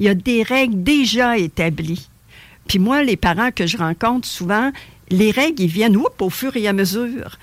Il 0.00 0.06
y 0.06 0.08
a 0.08 0.14
des 0.14 0.42
règles 0.42 0.82
déjà 0.82 1.36
établies. 1.36 2.08
Puis 2.66 2.78
moi, 2.78 3.04
les 3.04 3.16
parents 3.16 3.50
que 3.52 3.66
je 3.66 3.76
rencontre 3.76 4.26
souvent, 4.26 4.72
les 5.10 5.30
règles, 5.30 5.62
ils 5.62 5.70
viennent 5.70 5.98
au 6.18 6.30
fur 6.30 6.56
et 6.56 6.66
à 6.66 6.72
mesure. 6.72 7.38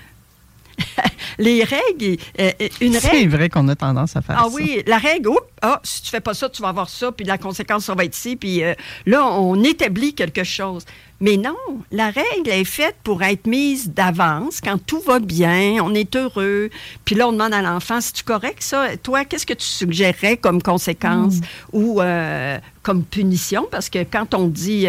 les 1.38 1.62
règles, 1.64 2.20
euh, 2.40 2.50
euh, 2.60 2.68
une 2.80 2.96
règle. 2.96 3.08
C'est 3.10 3.26
vrai 3.26 3.48
qu'on 3.48 3.66
a 3.68 3.76
tendance 3.76 4.16
à 4.16 4.22
faire 4.22 4.36
ah 4.38 4.42
ça. 4.44 4.48
Ah 4.50 4.54
oui, 4.54 4.82
la 4.86 4.98
règle, 4.98 5.28
oups, 5.28 5.40
ah, 5.62 5.80
si 5.84 6.02
tu 6.02 6.10
fais 6.10 6.20
pas 6.20 6.34
ça, 6.34 6.48
tu 6.48 6.62
vas 6.62 6.68
avoir 6.68 6.88
ça, 6.88 7.12
puis 7.12 7.24
la 7.24 7.38
conséquence, 7.38 7.84
ça 7.84 7.94
va 7.94 8.04
être 8.04 8.16
ici, 8.16 8.36
puis 8.36 8.62
euh, 8.62 8.74
là, 9.06 9.24
on 9.26 9.62
établit 9.62 10.14
quelque 10.14 10.44
chose. 10.44 10.84
Mais 11.20 11.36
non, 11.36 11.56
la 11.90 12.10
règle 12.10 12.48
est 12.48 12.64
faite 12.64 12.96
pour 13.02 13.22
être 13.24 13.46
mise 13.46 13.90
d'avance 13.90 14.60
quand 14.60 14.78
tout 14.78 15.00
va 15.00 15.18
bien, 15.18 15.82
on 15.82 15.92
est 15.94 16.14
heureux. 16.14 16.70
Puis 17.04 17.16
là, 17.16 17.28
on 17.28 17.32
demande 17.32 17.54
à 17.54 17.62
l'enfant, 17.62 18.00
si 18.00 18.12
tu 18.12 18.22
correct 18.22 18.62
ça, 18.62 18.96
toi, 19.02 19.24
qu'est-ce 19.24 19.46
que 19.46 19.54
tu 19.54 19.66
suggérerais 19.66 20.36
comme 20.36 20.62
conséquence 20.62 21.36
Mm. 21.36 21.42
ou 21.72 22.00
comme 22.82 23.02
punition? 23.02 23.66
Parce 23.68 23.90
que 23.90 24.04
quand 24.04 24.34
on 24.34 24.46
dit 24.46 24.86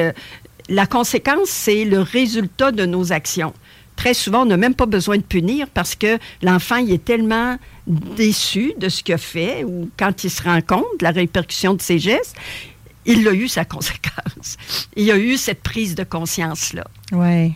la 0.69 0.85
conséquence, 0.85 1.49
c'est 1.49 1.83
le 1.83 1.99
résultat 1.99 2.71
de 2.71 2.85
nos 2.85 3.11
actions 3.11 3.53
très 3.99 4.13
souvent, 4.13 4.43
on 4.43 4.45
n'a 4.45 4.55
même 4.55 4.75
pas 4.75 4.85
besoin 4.85 5.17
de 5.17 5.23
punir 5.23 5.67
parce 5.67 5.93
que 5.93 6.17
l'enfant, 6.41 6.77
il 6.77 6.89
est 6.93 7.03
tellement 7.03 7.57
déçu 7.85 8.71
de 8.77 8.87
ce 8.87 9.03
qu'il 9.03 9.13
a 9.13 9.17
fait 9.17 9.65
ou 9.65 9.89
quand 9.97 10.23
il 10.23 10.31
se 10.31 10.41
rend 10.41 10.61
compte 10.61 10.85
de 10.99 11.03
la 11.03 11.11
répercussion 11.11 11.73
de 11.73 11.81
ses 11.81 11.99
gestes, 11.99 12.33
il 13.05 13.27
a 13.27 13.33
eu 13.33 13.49
sa 13.49 13.65
conséquence. 13.75 14.55
Il 14.95 15.11
a 15.11 15.17
eu 15.17 15.35
cette 15.35 15.61
prise 15.61 15.95
de 15.95 16.05
conscience-là. 16.05 16.85
Oui. 17.11 17.55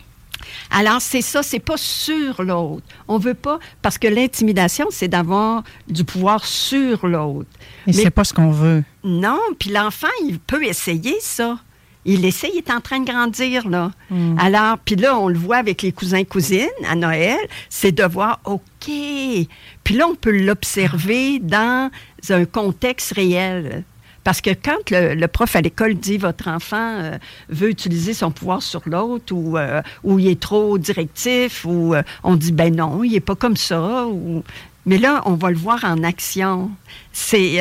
Alors, 0.70 1.00
c'est 1.00 1.22
ça, 1.22 1.42
c'est 1.42 1.60
pas 1.60 1.78
sur 1.78 2.42
l'autre. 2.42 2.84
On 3.08 3.16
veut 3.16 3.32
pas, 3.32 3.58
parce 3.80 3.96
que 3.96 4.06
l'intimidation, 4.06 4.88
c'est 4.90 5.08
d'avoir 5.08 5.64
du 5.88 6.04
pouvoir 6.04 6.44
sur 6.44 7.06
l'autre. 7.06 7.48
Et 7.86 7.94
c'est 7.94 8.10
pas 8.10 8.24
ce 8.24 8.34
qu'on 8.34 8.50
veut. 8.50 8.84
Non, 9.02 9.40
puis 9.58 9.70
l'enfant, 9.70 10.08
il 10.26 10.38
peut 10.38 10.64
essayer 10.64 11.16
ça. 11.20 11.58
Il 12.04 12.24
essaie, 12.24 12.50
il 12.52 12.58
est 12.58 12.70
en 12.70 12.80
train 12.80 13.00
de 13.00 13.10
grandir, 13.10 13.68
là. 13.68 13.90
Mm. 14.10 14.38
Alors, 14.38 14.78
puis 14.78 14.96
là, 14.96 15.18
on 15.18 15.28
le 15.28 15.38
voit 15.38 15.56
avec 15.56 15.82
les 15.82 15.92
cousins-cousines 15.92 16.68
à 16.88 16.94
Noël, 16.94 17.38
c'est 17.70 17.92
de 17.92 18.04
voir, 18.04 18.40
OK. 18.44 18.60
Puis 18.86 19.94
là, 19.94 20.06
on 20.08 20.14
peut 20.14 20.36
l'observer 20.36 21.38
dans 21.38 21.90
un 22.30 22.44
contexte 22.44 23.12
réel. 23.12 23.84
Parce 24.24 24.40
que 24.40 24.50
quand 24.50 24.90
le, 24.90 25.26
prof 25.26 25.54
à 25.54 25.60
l'école 25.60 25.94
dit 25.94 26.16
votre 26.16 26.48
enfant 26.48 26.98
euh, 26.98 27.18
veut 27.50 27.68
utiliser 27.68 28.14
son 28.14 28.30
pouvoir 28.30 28.62
sur 28.62 28.80
l'autre 28.86 29.34
ou, 29.34 29.58
euh, 29.58 29.82
ou 30.02 30.18
il 30.18 30.28
est 30.28 30.40
trop 30.40 30.78
directif 30.78 31.66
ou 31.66 31.94
euh, 31.94 32.02
on 32.22 32.34
dit 32.34 32.52
ben 32.52 32.74
non, 32.74 33.04
il 33.04 33.12
n'est 33.12 33.20
pas 33.20 33.36
comme 33.36 33.56
ça 33.56 34.06
ou 34.06 34.42
mais 34.86 34.98
là, 34.98 35.22
on 35.24 35.34
va 35.34 35.50
le 35.50 35.56
voir 35.56 35.82
en 35.84 36.02
action. 36.02 36.70
C'est 37.10 37.58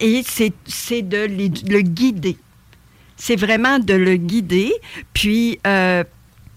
et 0.00 0.22
c'est 0.24 1.02
de 1.02 1.26
le 1.26 1.80
guider 1.82 2.38
c'est 3.16 3.36
vraiment 3.36 3.78
de 3.78 3.94
le 3.94 4.16
guider. 4.16 4.72
Puis, 5.12 5.58
euh, 5.66 6.04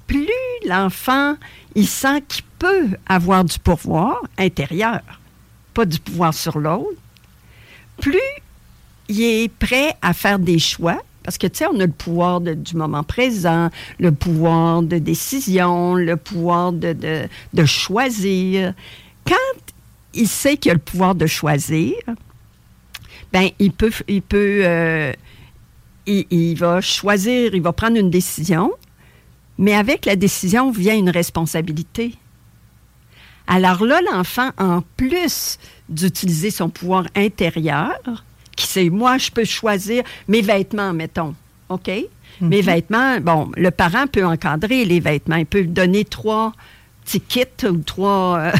plus 0.07 0.27
l'enfant, 0.65 1.35
il 1.75 1.87
sent 1.87 2.23
qu'il 2.27 2.43
peut 2.57 2.87
avoir 3.07 3.43
du 3.43 3.59
pouvoir 3.59 4.21
intérieur, 4.37 5.01
pas 5.73 5.85
du 5.85 5.99
pouvoir 5.99 6.33
sur 6.33 6.59
l'autre, 6.59 6.97
plus 8.01 8.19
il 9.07 9.21
est 9.21 9.53
prêt 9.53 9.95
à 10.01 10.13
faire 10.13 10.39
des 10.39 10.59
choix. 10.59 11.01
Parce 11.23 11.37
que, 11.37 11.47
tu 11.47 11.59
sais, 11.59 11.67
on 11.67 11.79
a 11.79 11.85
le 11.85 11.91
pouvoir 11.91 12.41
du 12.41 12.75
moment 12.75 13.03
présent, 13.03 13.69
le 13.99 14.11
pouvoir 14.11 14.81
de 14.81 14.97
décision, 14.97 15.93
le 15.93 16.15
pouvoir 16.15 16.71
de, 16.71 17.27
de, 17.53 17.65
choisir. 17.65 18.73
Quand 19.25 19.35
il 20.13 20.27
sait 20.27 20.57
qu'il 20.57 20.71
a 20.71 20.73
le 20.73 20.79
pouvoir 20.79 21.13
de 21.13 21.27
choisir, 21.27 21.93
ben 23.31 23.49
il 23.59 23.71
peut, 23.71 23.91
il 24.07 24.23
peut 24.23 24.61
euh, 24.63 25.13
il, 26.05 26.55
va 26.55 26.81
choisir, 26.81 27.53
il 27.53 27.61
va 27.61 27.73
prendre 27.73 27.97
une 27.97 28.09
décision, 28.09 28.71
mais 29.57 29.75
avec 29.75 30.05
la 30.05 30.15
décision 30.15 30.71
vient 30.71 30.95
une 30.95 31.09
responsabilité. 31.09 32.15
Alors 33.47 33.83
là, 33.83 33.99
l'enfant, 34.11 34.51
en 34.57 34.81
plus 34.95 35.57
d'utiliser 35.89 36.51
son 36.51 36.69
pouvoir 36.69 37.05
intérieur, 37.15 37.97
qui 38.55 38.67
c'est 38.67 38.89
moi, 38.89 39.17
je 39.17 39.31
peux 39.31 39.45
choisir 39.45 40.03
mes 40.27 40.41
vêtements, 40.41 40.93
mettons, 40.93 41.35
OK? 41.69 41.89
Mes 42.41 42.61
mhm. 42.61 42.65
vêtements, 42.65 43.19
bon, 43.19 43.51
le 43.57 43.71
parent 43.71 44.07
peut 44.07 44.25
encadrer 44.25 44.85
les 44.85 44.99
vêtements, 44.99 45.35
il 45.35 45.45
peut 45.45 45.63
donner 45.63 46.05
trois 46.05 46.53
petits 47.09 47.21
kits 47.21 47.67
ou 47.67 47.77
trois 47.77 48.51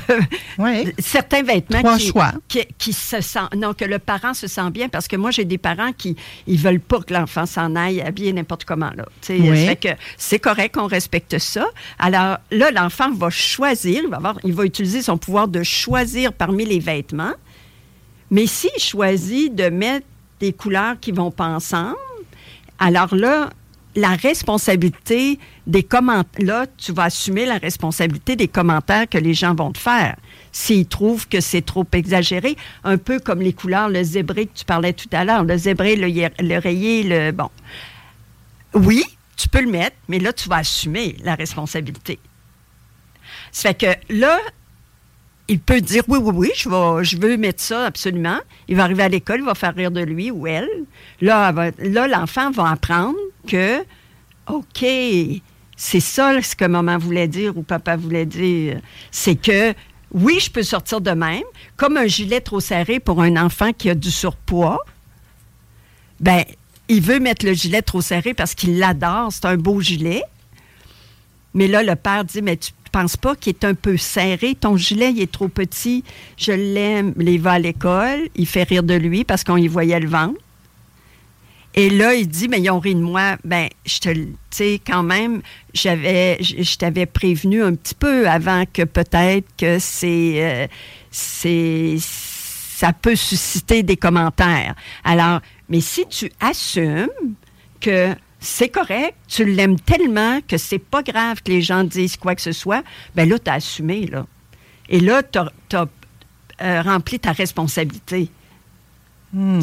euh, 0.60 0.86
certains 1.00 1.44
vêtements 1.44 1.80
trois 1.80 1.98
qui, 1.98 2.08
choix. 2.08 2.32
Qui, 2.78 2.94
se 2.94 3.22
sent 3.22 3.40
non 3.56 3.74
que 3.74 3.86
le 3.86 4.00
parent 4.00 4.34
se 4.34 4.48
sent 4.48 4.70
bien 4.72 4.90
parce 4.90 5.08
que 5.08 5.16
moi 5.16 5.32
j'ai 5.32 5.46
des 5.46 5.58
parents 5.58 5.92
qui 5.94 6.16
ils 6.48 6.58
veulent 6.58 6.80
pas 6.80 7.00
que 7.02 7.14
l'enfant 7.14 7.46
s'en 7.46 7.76
aille 7.76 8.02
habillé 8.02 8.34
n'importe 8.34 8.66
comment 8.66 8.92
là. 8.96 9.06
Oui. 9.30 9.78
que 9.78 9.90
c'est 10.18 10.40
correct 10.40 10.76
qu'on 10.76 10.88
respecte 10.88 11.38
ça. 11.38 11.68
Alors 12.00 12.38
là 12.52 12.72
l'enfant 12.72 13.12
va 13.12 13.30
choisir, 13.30 14.02
il 14.04 14.10
va 14.10 14.18
avoir, 14.18 14.40
il 14.44 14.54
va 14.54 14.66
utiliser 14.66 15.02
son 15.02 15.18
pouvoir 15.18 15.48
de 15.48 15.64
choisir 15.64 16.34
parmi 16.34 16.66
les 16.66 16.80
vêtements. 16.80 17.34
Mais 18.32 18.48
s'il 18.48 18.80
choisit 18.80 19.54
de 19.54 19.70
mettre 19.70 20.06
des 20.40 20.54
couleurs 20.54 21.00
qui 21.00 21.12
vont 21.12 21.32
pas 21.32 21.48
ensemble, 21.48 21.96
alors 22.80 23.14
là, 23.16 23.50
la 23.96 24.16
responsabilité 24.16 25.40
des 25.68 25.84
commentaires, 25.84 26.46
là, 26.46 26.66
tu 26.78 26.92
vas 26.92 27.06
assumer 27.06 27.46
la 27.46 27.58
responsabilité 27.58 28.36
des 28.36 28.48
commentaires 28.48 29.08
que 29.10 29.18
les 29.18 29.34
gens 29.34 29.56
vont 29.56 29.72
te 29.72 29.78
faire. 29.78 30.16
S'ils 30.52 30.88
trouvent 30.88 31.28
que 31.28 31.42
c'est 31.42 31.62
trop 31.62 31.86
exagéré, 31.94 32.56
un 32.84 32.98
peu 32.98 33.20
comme 33.20 33.42
les 33.42 33.54
couleurs, 33.54 33.90
le 33.90 34.04
zébré 34.04 34.46
que 34.46 34.58
tu 34.58 34.66
parlais 34.66 34.94
tout 34.94 35.10
à 35.12 35.26
l'heure, 35.26 35.44
le 35.44 35.58
zébré, 35.58 35.96
le, 35.96 36.60
rayé, 36.60 37.04
le. 37.04 37.32
Bon. 37.32 37.50
Oui, 38.74 39.04
tu 39.36 39.50
peux 39.50 39.62
le 39.62 39.72
mettre, 39.72 39.96
mais 40.08 40.20
là, 40.20 40.34
tu 40.34 40.50
vas 40.50 40.58
assumer 40.58 41.16
la 41.24 41.36
responsabilité. 41.36 42.20
Ça 43.52 43.70
fait 43.70 43.76
que 44.10 44.14
là, 44.14 44.40
il 45.48 45.60
peut 45.60 45.82
dire 45.82 46.04
oui, 46.08 46.20
oui, 46.22 46.32
oui, 46.36 46.52
je, 46.56 46.70
vais, 46.70 47.04
je 47.04 47.18
veux 47.18 47.36
mettre 47.38 47.62
ça 47.62 47.86
absolument. 47.86 48.38
Il 48.68 48.76
va 48.76 48.84
arriver 48.84 49.04
à 49.04 49.10
l'école, 49.10 49.40
il 49.40 49.46
va 49.46 49.56
faire 49.56 49.74
rire 49.74 49.92
de 49.92 50.02
lui 50.02 50.30
ou 50.30 50.46
elle. 50.46 50.70
Là 51.22 51.52
l'enfant 52.08 52.52
va 52.52 52.70
apprendre 52.70 53.18
que, 53.48 53.84
OK, 54.48 54.86
c'est 55.76 56.00
ça 56.00 56.42
ce 56.42 56.56
que 56.56 56.66
maman 56.66 56.98
voulait 56.98 57.28
dire 57.28 57.58
ou 57.58 57.64
papa 57.64 57.96
voulait 57.96 58.26
dire. 58.26 58.82
C'est 59.12 59.36
que, 59.36 59.74
oui, 60.12 60.40
je 60.42 60.50
peux 60.50 60.64
sortir 60.64 61.02
de 61.02 61.12
même, 61.12 61.44
comme 61.78 61.98
un 61.98 62.08
gilet 62.08 62.42
trop 62.42 62.60
serré 62.60 63.00
pour 63.00 63.22
un 63.22 63.38
enfant 63.38 63.72
qui 63.74 63.90
a 63.90 63.96
du 63.96 64.12
surpoids. 64.12 64.84
Ben, 66.20 66.44
il 66.88 67.02
veut 67.02 67.20
mettre 67.20 67.46
le 67.46 67.54
gilet 67.54 67.82
trop 67.82 68.02
serré 68.02 68.34
parce 68.34 68.56
qu'il 68.56 68.80
l'adore, 68.80 69.32
c'est 69.32 69.46
un 69.46 69.58
beau 69.58 69.80
gilet. 69.80 70.24
Mais 71.54 71.68
là, 71.68 71.84
le 71.84 71.96
père 71.96 72.26
dit, 72.26 72.42
mais 72.42 72.58
tu 72.58 72.72
penses 72.92 73.18
pas 73.18 73.36
qu'il 73.36 73.52
est 73.52 73.64
un 73.64 73.76
peu 73.76 73.98
serré? 73.98 74.56
Ton 74.56 74.76
gilet, 74.76 75.12
il 75.12 75.22
est 75.22 75.32
trop 75.32 75.48
petit? 75.48 76.04
Je 76.38 76.52
l'aime. 76.52 77.14
Il 77.20 77.40
va 77.40 77.54
à 77.54 77.60
l'école. 77.60 78.30
Il 78.36 78.48
fait 78.48 78.64
rire 78.64 78.84
de 78.84 78.96
lui 78.96 79.24
parce 79.24 79.44
qu'on 79.44 79.58
y 79.58 79.68
voyait 79.68 80.00
le 80.00 80.10
ventre. 80.10 80.40
Et 81.76 81.90
là, 81.90 82.16
il 82.16 82.28
dit, 82.28 82.48
mais 82.48 82.60
ils 82.60 82.70
ont 82.70 82.80
ri 82.80 82.96
de 82.96 83.02
moi. 83.02 83.38
Ben, 83.44 83.70
je 83.86 84.00
te, 84.00 84.10
tu 84.10 84.36
sais, 84.50 84.82
quand 84.86 85.04
même, 85.04 85.42
j'avais, 85.74 86.38
je, 86.42 86.78
t'avais 86.78 87.06
prévenu 87.06 87.64
un 87.64 87.76
petit 87.76 87.96
peu 87.96 88.28
avant 88.28 88.64
que 88.66 88.84
peut-être 88.84 89.48
que 89.58 89.78
c'est, 89.80 90.34
euh, 90.38 90.68
c'est, 91.12 91.98
ça 92.00 92.92
peut 92.92 93.16
susciter 93.16 93.84
des 93.84 93.98
commentaires. 93.98 94.76
Alors, 95.04 95.42
mais 95.70 95.82
si 95.82 96.06
tu 96.08 96.32
assumes 96.40 97.10
que 97.80 98.16
c'est 98.40 98.70
correct, 98.70 99.16
tu 99.28 99.46
l'aimes 99.46 99.80
tellement 99.80 100.40
que 100.48 100.58
c'est 100.58 100.80
pas 100.80 101.04
grave 101.04 101.42
que 101.44 101.52
les 101.52 101.62
gens 101.62 101.84
disent 101.84 102.18
quoi 102.18 102.36
que 102.36 102.42
ce 102.42 102.52
soit, 102.52 102.84
ben 103.16 103.28
là, 103.28 103.38
tu 103.38 103.50
as 103.50 103.56
assumé, 103.56 104.08
là. 104.08 104.26
Et 104.88 105.00
là, 105.00 105.22
tu 105.22 105.38
as, 105.38 105.88
euh, 106.62 106.82
rempli 106.82 107.20
ta 107.20 107.32
responsabilité. 107.32 108.30
Hmm. 109.32 109.60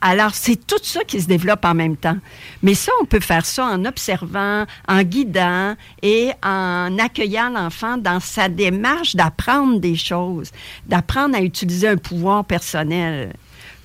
Alors, 0.00 0.34
c'est 0.34 0.66
tout 0.66 0.80
ça 0.82 1.04
qui 1.04 1.20
se 1.20 1.26
développe 1.26 1.64
en 1.66 1.74
même 1.74 1.96
temps. 1.96 2.16
Mais 2.62 2.74
ça, 2.74 2.90
on 3.02 3.04
peut 3.04 3.20
faire 3.20 3.44
ça 3.44 3.66
en 3.66 3.84
observant, 3.84 4.64
en 4.88 5.02
guidant 5.02 5.76
et 6.02 6.30
en 6.42 6.96
accueillant 6.98 7.50
l'enfant 7.50 7.98
dans 7.98 8.20
sa 8.20 8.48
démarche 8.48 9.16
d'apprendre 9.16 9.78
des 9.78 9.96
choses, 9.96 10.50
d'apprendre 10.86 11.36
à 11.36 11.42
utiliser 11.42 11.88
un 11.88 11.98
pouvoir 11.98 12.46
personnel. 12.46 13.34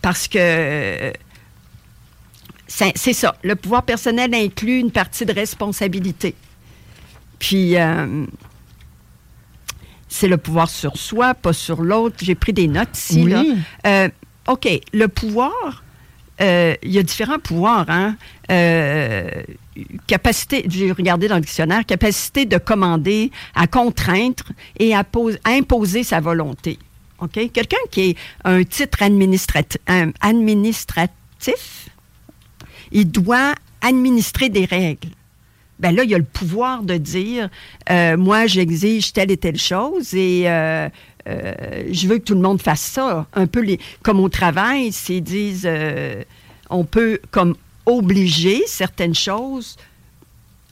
Parce 0.02 0.28
que 0.30 1.12
c'est 2.68 3.14
ça. 3.14 3.36
Le 3.44 3.56
pouvoir 3.56 3.84
personnel 3.84 4.34
inclut 4.34 4.80
une 4.80 4.92
partie 4.92 5.26
de 5.26 5.34
responsabilité. 5.34 6.34
Puis, 7.40 7.78
euh, 7.78 8.26
c'est 10.08 10.28
le 10.28 10.38
pouvoir 10.38 10.70
sur 10.70 10.98
soi, 10.98 11.34
pas 11.34 11.54
sur 11.54 11.82
l'autre. 11.82 12.18
J'ai 12.22 12.36
pris 12.36 12.54
des 12.54 12.68
notes 12.68 12.98
ici. 12.98 13.28
Euh, 13.86 14.10
OK, 14.48 14.68
le 14.94 15.08
pouvoir, 15.08 15.84
euh, 16.42 16.76
il 16.84 16.92
y 16.92 17.00
a 17.00 17.04
différents 17.04 17.40
pouvoirs. 17.40 17.86
Hein? 17.90 18.16
capacité, 20.08 20.66
j'ai 20.70 20.92
regardé 20.92 21.28
dans 21.28 21.36
le 21.36 21.42
dictionnaire, 21.42 21.86
capacité 21.86 22.46
de 22.46 22.58
commander, 22.58 23.32
à 23.56 23.68
contraindre 23.68 24.46
et 24.80 24.96
à, 24.96 25.04
imposer 25.46 26.04
sa 26.04 26.20
volonté. 26.20 26.80
OK? 27.20 27.52
Quelqu'un 27.52 27.78
qui 27.92 28.10
est 28.10 28.18
un 28.44 28.64
titre 28.64 29.02
administratif, 29.02 29.82
administratif 30.22 31.90
il 32.92 33.12
doit 33.12 33.54
administrer 33.82 34.50
des 34.50 34.66
règles. 34.66 35.10
Ben 35.80 35.94
là, 35.94 36.04
il 36.04 36.16
a 36.16 36.18
le 36.18 36.24
pouvoir 36.24 36.84
de 36.84 36.96
dire, 36.96 37.50
euh, 37.90 38.16
moi, 38.16 38.48
j'exige 38.48 39.12
telle 39.12 39.32
et 39.32 39.38
telle 39.38 39.58
chose 39.58 40.14
et 40.14 40.46
euh, 41.28 41.84
je 41.92 42.08
veux 42.08 42.18
que 42.18 42.24
tout 42.24 42.36
le 42.36 42.42
monde 42.42 42.62
fasse 42.62 42.82
ça. 42.82 43.26
Un 43.34 43.48
peu 43.48 43.62
les, 43.62 43.80
comme 44.04 44.20
au 44.20 44.30
travail, 44.30 44.92
s'ils 44.92 45.24
disent, 45.24 45.66
euh, 45.66 46.24
on 46.70 46.84
peut 46.84 47.20
comme 47.32 47.56
obliger 47.86 48.64
certaines 48.68 49.16
choses 49.16 49.78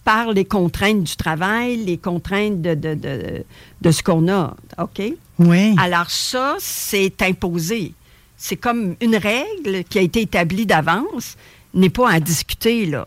par 0.03 0.31
les 0.31 0.45
contraintes 0.45 1.03
du 1.03 1.15
travail, 1.15 1.77
les 1.77 1.98
contraintes 1.98 2.62
de, 2.62 2.75
de, 2.75 2.93
de, 2.93 3.45
de 3.81 3.91
ce 3.91 4.03
qu'on 4.03 4.27
a. 4.27 4.55
OK? 4.77 5.01
Oui. 5.39 5.75
Alors 5.79 6.10
ça, 6.10 6.55
c'est 6.60 7.22
imposé. 7.22 7.93
C'est 8.38 8.57
comme 8.57 8.95
une 9.01 9.15
règle 9.15 9.83
qui 9.86 10.00
a 10.00 10.01
été 10.01 10.22
établie 10.22 10.65
d'avance, 10.65 11.38
n'est 11.74 11.89
pas 11.89 12.12
à 12.12 12.19
discuter, 12.19 12.86
là. 12.86 13.05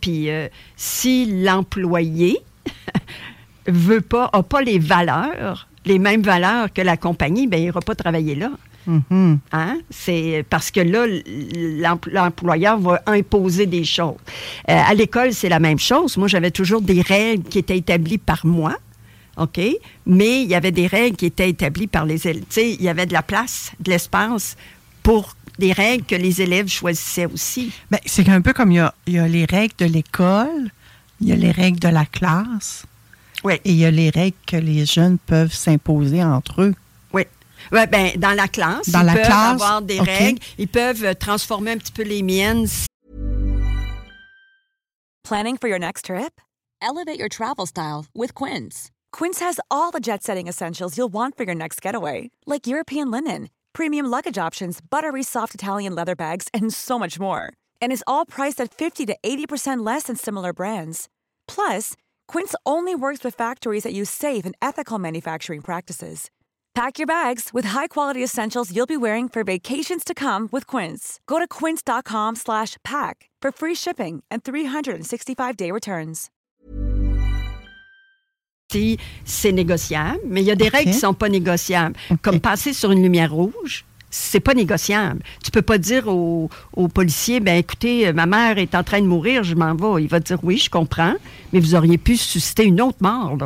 Puis 0.00 0.30
euh, 0.30 0.48
si 0.76 1.42
l'employé 1.42 2.38
veut 3.66 4.00
pas, 4.00 4.30
a 4.32 4.42
pas 4.42 4.62
les 4.62 4.78
valeurs, 4.78 5.68
les 5.84 5.98
mêmes 5.98 6.22
valeurs 6.22 6.72
que 6.72 6.80
la 6.82 6.96
compagnie, 6.96 7.46
ben 7.46 7.58
il 7.58 7.64
n'ira 7.64 7.80
pas 7.80 7.94
travailler 7.94 8.34
là. 8.34 8.50
Mhm. 8.86 9.38
Hein? 9.52 9.78
C'est 9.90 10.44
parce 10.50 10.70
que 10.70 10.80
là, 10.80 11.06
l'empl- 11.06 12.10
l'employeur 12.10 12.78
va 12.80 13.00
imposer 13.06 13.66
des 13.66 13.84
choses. 13.84 14.16
Euh, 14.68 14.72
à 14.76 14.92
l'école, 14.94 15.32
c'est 15.32 15.48
la 15.48 15.60
même 15.60 15.78
chose. 15.78 16.16
Moi, 16.16 16.26
j'avais 16.28 16.50
toujours 16.50 16.82
des 16.82 17.00
règles 17.00 17.44
qui 17.48 17.58
étaient 17.58 17.78
établies 17.78 18.18
par 18.18 18.44
moi. 18.44 18.76
OK? 19.36 19.60
Mais 20.04 20.42
il 20.42 20.48
y 20.48 20.54
avait 20.54 20.72
des 20.72 20.86
règles 20.86 21.16
qui 21.16 21.26
étaient 21.26 21.48
établies 21.48 21.86
par 21.86 22.04
les 22.04 22.26
élèves. 22.26 22.42
Tu 22.42 22.54
sais, 22.54 22.72
il 22.72 22.82
y 22.82 22.88
avait 22.88 23.06
de 23.06 23.12
la 23.12 23.22
place, 23.22 23.72
de 23.80 23.90
l'espace 23.90 24.56
pour 25.02 25.36
des 25.58 25.72
règles 25.72 26.04
que 26.04 26.16
les 26.16 26.42
élèves 26.42 26.68
choisissaient 26.68 27.26
aussi. 27.26 27.72
Ben, 27.90 27.98
c'est 28.04 28.28
un 28.28 28.40
peu 28.40 28.52
comme 28.52 28.72
il 28.72 28.76
y 28.76 28.80
a, 28.80 28.94
il 29.06 29.14
y 29.14 29.18
a 29.18 29.28
les 29.28 29.44
règles 29.44 29.74
de 29.78 29.86
l'école, 29.86 30.70
il 31.20 31.28
y 31.28 31.32
a 31.32 31.36
les 31.36 31.50
règles 31.52 31.78
de 31.78 31.88
la 31.88 32.04
classe, 32.04 32.84
Oui. 33.44 33.54
et 33.64 33.70
il 33.70 33.76
y 33.76 33.84
a 33.84 33.90
les 33.90 34.10
règles 34.10 34.36
que 34.46 34.56
les 34.56 34.84
jeunes 34.86 35.18
peuvent 35.18 35.52
s'imposer 35.52 36.22
entre 36.22 36.62
eux. 36.62 36.74
Oui. 37.12 37.24
Ouais, 37.72 37.86
ben, 37.86 38.12
dans 38.16 38.36
la 38.36 38.48
classe, 38.48 38.88
Dans 38.90 39.00
ils 39.00 39.06
la 39.06 39.12
peuvent 39.14 39.26
classe, 39.26 39.52
avoir 39.62 39.82
des 39.82 40.00
OK. 40.00 40.06
règles. 40.06 40.38
Ils 40.58 40.68
peuvent 40.68 41.04
euh, 41.04 41.14
transformer 41.14 41.72
un 41.72 41.78
petit 41.78 41.92
peu 41.92 42.02
les 42.02 42.22
miennes 42.22 42.66
Planning 45.24 45.56
for 45.56 45.68
your 45.68 45.78
next 45.78 46.06
trip? 46.06 46.40
Elevate 46.80 47.18
your 47.18 47.28
travel 47.28 47.66
style 47.66 48.06
with 48.14 48.34
Quince. 48.34 48.90
Quince 49.12 49.40
has 49.40 49.60
all 49.70 49.90
the 49.92 50.00
jet 50.00 50.22
setting 50.22 50.48
essentials 50.48 50.96
you'll 50.98 51.12
want 51.12 51.36
for 51.36 51.44
your 51.44 51.54
next 51.54 51.80
getaway, 51.80 52.30
like 52.46 52.66
European 52.66 53.10
linen, 53.10 53.48
premium 53.72 54.06
luggage 54.06 54.36
options, 54.38 54.80
buttery 54.90 55.22
soft 55.22 55.54
Italian 55.54 55.94
leather 55.94 56.16
bags, 56.16 56.48
and 56.52 56.72
so 56.72 56.98
much 56.98 57.20
more. 57.20 57.52
And 57.80 57.92
is 57.92 58.02
all 58.06 58.26
priced 58.26 58.60
at 58.60 58.74
50 58.74 59.06
to 59.06 59.16
80% 59.22 59.86
less 59.86 60.04
than 60.04 60.16
similar 60.16 60.52
brands. 60.52 61.08
Plus, 61.46 61.94
Quince 62.32 62.54
only 62.64 62.94
works 62.94 63.22
with 63.22 63.36
factories 63.36 63.82
that 63.82 63.92
use 63.92 64.08
safe 64.08 64.46
and 64.46 64.54
ethical 64.62 64.98
manufacturing 64.98 65.60
practices. 65.60 66.30
Pack 66.74 66.98
your 66.98 67.06
bags 67.06 67.50
with 67.52 67.66
high-quality 67.66 68.24
essentials 68.24 68.74
you'll 68.74 68.86
be 68.86 68.96
wearing 68.96 69.28
for 69.28 69.44
vacations 69.44 70.02
to 70.02 70.14
come 70.14 70.48
with 70.50 70.66
Quince. 70.66 71.20
Go 71.26 71.38
to 71.38 71.46
quince.com 71.46 72.36
slash 72.36 72.78
pack 72.82 73.28
for 73.42 73.52
free 73.52 73.74
shipping 73.74 74.22
and 74.30 74.42
365-day 74.42 75.70
returns. 75.70 76.30
si 78.72 78.96
c'est 79.26 79.52
négociable, 79.52 80.20
mais 80.24 80.40
il 80.40 80.46
y 80.46 80.50
a 80.50 80.54
des 80.54 80.68
OK. 80.68 80.72
règles 80.72 80.92
qui 80.92 80.98
sont 80.98 81.12
pas 81.12 81.28
négociables. 81.28 81.94
Comme 82.22 82.40
passer 82.40 82.72
sur 82.72 82.90
une 82.90 83.02
lumière 83.02 83.30
rouge, 83.30 83.84
c'est 84.12 84.40
pas 84.40 84.54
négociable. 84.54 85.20
Tu 85.42 85.50
peux 85.50 85.62
pas 85.62 85.78
dire 85.78 86.06
au, 86.06 86.50
au 86.74 86.88
policier, 86.88 87.40
ben 87.40 87.56
écoutez, 87.56 88.06
euh, 88.06 88.12
ma 88.12 88.26
mère 88.26 88.58
est 88.58 88.74
en 88.74 88.84
train 88.84 89.00
de 89.00 89.06
mourir, 89.06 89.42
je 89.42 89.54
m'en 89.54 89.74
vais. 89.74 90.02
Il 90.04 90.08
va 90.08 90.20
dire 90.20 90.38
oui, 90.42 90.58
je 90.58 90.68
comprends, 90.70 91.14
mais 91.52 91.58
vous 91.60 91.74
auriez 91.74 91.98
pu 91.98 92.16
susciter 92.16 92.64
une 92.64 92.80
autre 92.80 92.98
mort 93.00 93.36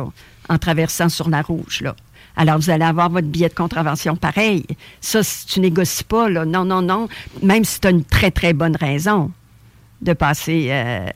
en 0.49 0.57
traversant 0.57 1.09
sur 1.09 1.29
la 1.29 1.41
rouge 1.41 1.81
là. 1.81 1.95
Alors, 2.39 2.59
vous 2.59 2.69
allez 2.69 2.85
avoir 2.85 3.09
votre 3.09 3.27
billet 3.27 3.49
de 3.49 3.55
contravention 3.55 4.15
pareil. 4.15 4.63
Ça, 5.01 5.23
si 5.23 5.47
tu 5.47 5.59
négocies 5.59 6.03
pas, 6.03 6.29
là, 6.29 6.45
non, 6.45 6.65
non, 6.65 6.83
non, 6.83 7.07
même 7.41 7.63
si 7.65 7.79
tu 7.79 7.87
as 7.87 7.89
une 7.89 8.03
très, 8.03 8.29
très 8.29 8.53
bonne 8.53 8.75
raison 8.75 9.31
de 10.03 10.13
passer. 10.13 10.67
euh, 10.69 11.07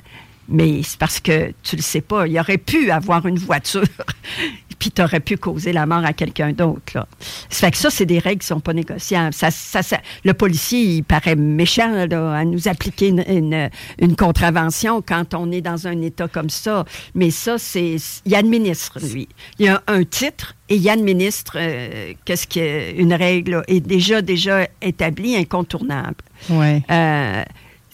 mais 0.51 0.83
c'est 0.83 0.99
parce 0.99 1.19
que 1.19 1.53
tu 1.63 1.75
le 1.75 1.81
sais 1.81 2.01
pas. 2.01 2.27
Il 2.27 2.39
aurait 2.39 2.57
pu 2.57 2.91
avoir 2.91 3.25
une 3.25 3.39
voiture, 3.39 3.83
puis 4.79 4.91
tu 4.91 5.01
aurais 5.01 5.19
pu 5.19 5.37
causer 5.37 5.73
la 5.73 5.85
mort 5.85 6.03
à 6.05 6.13
quelqu'un 6.13 6.51
d'autre. 6.53 6.81
Là. 6.95 7.07
Ça 7.49 7.59
fait 7.67 7.71
que 7.71 7.77
ça, 7.77 7.89
c'est 7.89 8.05
des 8.05 8.19
règles 8.19 8.41
qui 8.41 8.47
sont 8.47 8.59
pas 8.59 8.73
négociables. 8.73 9.33
Ça, 9.33 9.51
ça, 9.51 9.81
ça- 9.83 10.01
le 10.23 10.33
policier, 10.33 10.81
il 10.81 11.03
paraît 11.03 11.35
méchant 11.35 12.05
là, 12.05 12.33
à 12.33 12.45
nous 12.45 12.67
appliquer 12.67 13.07
une, 13.09 13.23
une, 13.27 13.69
une 13.99 14.15
contravention 14.15 15.01
quand 15.01 15.33
on 15.33 15.51
est 15.51 15.61
dans 15.61 15.87
un 15.87 16.01
état 16.01 16.27
comme 16.27 16.49
ça. 16.49 16.85
Mais 17.15 17.31
ça, 17.31 17.57
c'est. 17.57 17.95
Il 18.25 18.35
administre, 18.35 18.99
lui. 19.13 19.27
Il 19.59 19.65
y 19.65 19.69
a 19.69 19.81
un 19.87 20.03
titre 20.03 20.55
et 20.69 20.75
il 20.75 20.89
administre 20.89 21.53
euh, 21.57 22.13
qu'est-ce 22.25 22.47
qu'une 22.47 23.13
règle 23.13 23.51
là, 23.51 23.63
est 23.67 23.79
déjà, 23.81 24.21
déjà 24.21 24.67
établie, 24.81 25.35
incontournable. 25.35 26.15
Ouais. 26.49 26.81
Euh, 26.89 27.43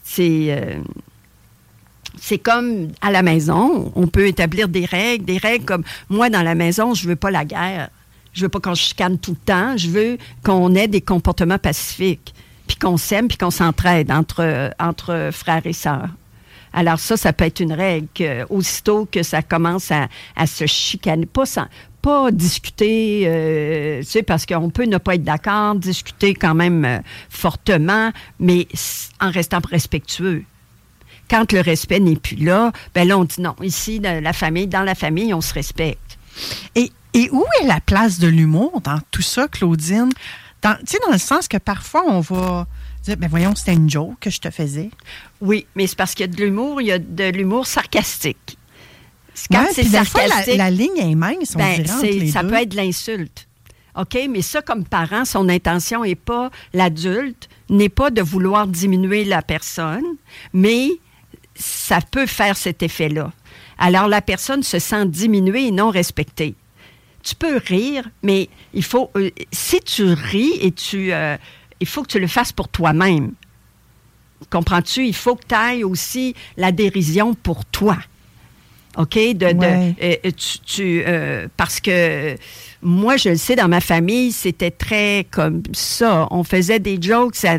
c'est 0.04 0.46
euh, 0.50 0.76
c'est 2.19 2.38
comme 2.38 2.89
à 3.01 3.12
la 3.12 3.21
maison, 3.23 3.91
on 3.95 4.08
peut 4.08 4.27
établir 4.27 4.67
des 4.67 4.86
règles, 4.86 5.25
des 5.25 5.38
règles 5.38 5.65
comme 5.65 5.84
moi 6.10 6.30
dans 6.30 6.41
la 6.41 6.56
maison, 6.56 6.93
je 6.93 7.08
veux 7.08 7.15
pas 7.15 7.32
la 7.32 7.45
guerre. 7.45 7.89
Je 8.34 8.43
veux 8.43 8.49
pas 8.49 8.60
qu'on 8.60 8.75
chicane 8.75 9.17
tout 9.17 9.32
le 9.32 9.38
temps, 9.38 9.77
je 9.77 9.89
veux 9.89 10.17
qu'on 10.43 10.75
ait 10.75 10.88
des 10.88 11.01
comportements 11.01 11.58
pacifiques, 11.58 12.36
puis 12.67 12.77
qu'on 12.77 12.97
s'aime, 12.97 13.27
puis 13.27 13.38
qu'on 13.38 13.49
s'entraide 13.49 14.12
entre 14.12 14.71
entre 14.80 15.30
frères 15.32 15.65
et 15.65 15.73
sœurs. 15.73 16.10
Alors 16.71 16.99
ça, 16.99 17.17
ça 17.17 17.34
peut 17.34 17.45
être 17.45 17.60
une 17.60 17.73
règle 17.73 18.45
aussitôt 18.51 19.08
que 19.12 19.23
ça 19.23 19.41
commence 19.41 19.91
à, 19.91 20.45
se 20.45 20.67
chicaner, 20.67 21.25
pas 21.25 21.47
sans, 21.47 21.65
pas 22.03 22.30
discuter, 22.32 23.23
euh, 23.25 24.01
tu 24.01 24.06
sais, 24.06 24.23
parce 24.23 24.45
qu'on 24.45 24.69
peut 24.69 24.86
ne 24.86 24.99
pas 24.99 25.15
être 25.15 25.23
d'accord, 25.23 25.73
discuter 25.73 26.36
quand 26.36 26.53
même 26.53 26.86
euh, 26.86 26.99
fortement, 27.30 28.12
mais 28.39 28.67
en 29.19 29.32
restant 29.32 29.60
respectueux. 29.67 30.43
Quand 31.30 31.52
le 31.52 31.62
respect 31.62 32.00
n'est 32.00 32.16
plus 32.16 32.38
là, 32.38 32.72
ben 32.96 33.08
là, 33.08 33.18
on 33.18 33.24
dit 33.26 33.42
non. 33.42 33.56
Ici, 33.62 34.00
dans 34.00 34.24
la 34.24 34.34
famille, 34.34 34.68
dans 34.68 34.84
la 34.84 34.96
famille, 34.96 35.34
on 35.34 35.42
se 35.42 35.54
respecte. 35.54 36.18
Et, 36.76 36.92
et 37.13 37.30
où 37.32 37.44
est 37.62 37.66
la 37.68 37.80
place 37.82 38.20
de 38.20 38.28
l'humour 38.28 38.82
dans 38.82 39.00
tout 39.12 39.22
ça, 39.22 39.48
Claudine? 39.48 40.10
Tu 40.62 40.70
sais, 40.86 40.98
dans 41.06 41.12
le 41.12 41.18
sens 41.20 41.48
que 41.48 41.58
parfois, 41.58 42.04
on 42.08 42.20
va 42.20 42.68
dire, 43.04 43.18
ben 43.18 43.30
voyons, 43.30 43.56
c'était 43.56 43.74
une 43.74 43.90
joke 43.90 44.16
que 44.20 44.30
je 44.30 44.40
te 44.40 44.50
faisais. 44.50 44.90
Oui, 45.42 45.66
mais 45.76 45.88
c'est 45.88 45.96
parce 45.98 46.13
qu'il 46.13 46.26
y 46.26 46.30
a 46.30 46.34
de 46.34 46.42
l'humour, 46.44 46.82
il 46.82 46.88
y 46.88 46.92
a 46.92 47.00
de 47.00 47.30
l'humour 47.30 47.68
sarcastique. 47.68 48.58
C'est 49.34 49.48
Quand 49.52 49.63
Ouais, 49.63 49.70
c'est 49.72 49.84
fois, 49.86 50.22
la, 50.24 50.28
sarcastique, 50.30 50.58
la 50.58 50.72
ligne 50.72 50.98
est 50.98 51.16
mince, 51.16 51.54
on 51.56 51.60
Ben, 51.60 51.76
dirait, 51.84 51.92
entre 51.92 52.06
les 52.06 52.32
ça 52.32 52.42
deux. 52.44 52.50
peut 52.50 52.56
être 52.56 52.70
de 52.70 52.76
l'insulte. 52.78 53.48
OK? 53.96 54.18
Mais 54.30 54.42
ça, 54.42 54.62
comme 54.62 54.84
parent, 54.84 55.26
son 55.26 55.48
intention 55.50 56.04
n'est 56.04 56.16
pas 56.16 56.50
l'adulte, 56.74 57.48
n'est 57.70 57.90
pas 57.90 58.10
de 58.10 58.22
vouloir 58.22 58.68
diminuer 58.68 59.26
la 59.26 59.42
personne, 59.42 60.04
mais 60.54 60.90
ça 61.58 62.00
peut 62.02 62.26
faire 62.26 62.58
cet 62.58 62.84
effet-là. 62.84 63.32
Alors, 63.78 64.08
la 64.08 64.22
personne 64.22 64.63
se 64.63 64.80
sent 64.80 65.06
diminuée 65.08 65.67
et 65.67 65.72
non 65.72 65.89
respectée. 65.89 66.56
Tu 67.24 67.36
peux 67.36 67.58
rire, 67.58 68.10
mais 68.24 68.50
il 68.74 68.84
faut. 68.84 69.12
euh, 69.15 69.30
si 69.52 69.80
tu 69.82 70.06
ris 70.13 70.54
et 70.62 70.72
tu. 70.72 71.12
euh, 71.12 71.38
il 71.80 71.88
faut 71.88 72.02
que 72.04 72.08
tu 72.08 72.20
le 72.20 72.28
fasses 72.28 72.52
pour 72.52 72.70
toi-même. 72.70 73.34
Comprends-tu? 74.50 75.06
Il 75.06 75.15
faut 75.15 75.36
que 75.36 75.46
tu 75.48 75.56
ailles 75.56 75.84
aussi 75.84 76.36
la 76.58 76.72
dérision 76.72 77.34
pour 77.34 77.65
toi. 77.65 77.98
OK? 78.98 79.14
De, 79.36 79.46
euh, 80.02 80.16
tu, 80.36 80.60
tu, 80.66 81.04
euh, 81.06 81.48
parce 81.56 81.80
que 81.80 82.36
moi, 82.82 83.18
je 83.18 83.30
le 83.30 83.36
sais, 83.38 83.56
dans 83.56 83.68
ma 83.68 83.82
famille, 83.82 84.32
c'était 84.32 84.72
très 84.72 85.26
comme 85.32 85.62
ça. 85.74 86.28
On 86.32 86.44
faisait 86.44 86.80
des 86.80 87.00
jokes, 87.02 87.36
ça, 87.36 87.58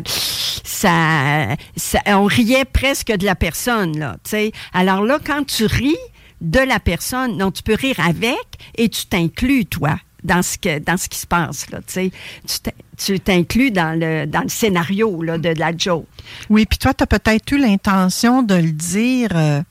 ça, 0.63 1.55
ça- 1.75 1.99
on 2.07 2.25
riait 2.25 2.65
presque 2.65 3.11
de 3.11 3.25
la 3.25 3.35
personne, 3.35 3.97
là. 3.99 4.15
tu 4.23 4.31
sais. 4.31 4.51
Alors 4.73 5.03
là, 5.03 5.19
quand 5.23 5.45
tu 5.45 5.65
ris 5.65 5.95
de 6.41 6.59
la 6.59 6.79
personne, 6.79 7.37
non, 7.37 7.51
tu 7.51 7.63
peux 7.63 7.73
rire 7.75 7.99
avec 7.99 8.37
et 8.77 8.89
tu 8.89 9.05
t'inclus, 9.05 9.65
toi. 9.65 9.97
Dans 10.21 10.41
ce, 10.41 10.57
que, 10.57 10.79
dans 10.79 10.97
ce 10.97 11.07
qui 11.07 11.17
se 11.17 11.25
passe, 11.27 11.69
là, 11.69 11.77
tu 11.77 11.93
sais. 11.93 12.11
Tu 12.45 12.59
t'in- 12.59 12.71
Tu 12.97 13.17
t'inclus 13.21 13.71
dans 13.71 13.97
le, 13.97 14.25
dans 14.25 14.41
le 14.41 14.49
scénario 14.49 15.21
là, 15.23 15.37
de, 15.37 15.53
la 15.57 15.71
joke. 15.77 16.05
Oui, 16.49 16.65
puis 16.65 16.77
toi, 16.77 16.93
tu 16.93 17.03
as 17.03 17.07
peut-être 17.07 17.49
eu 17.53 17.57
l'intention 17.57 18.43
de 18.43 18.55
le 18.55 18.71
dire 18.73 19.29
euh, 19.33 19.61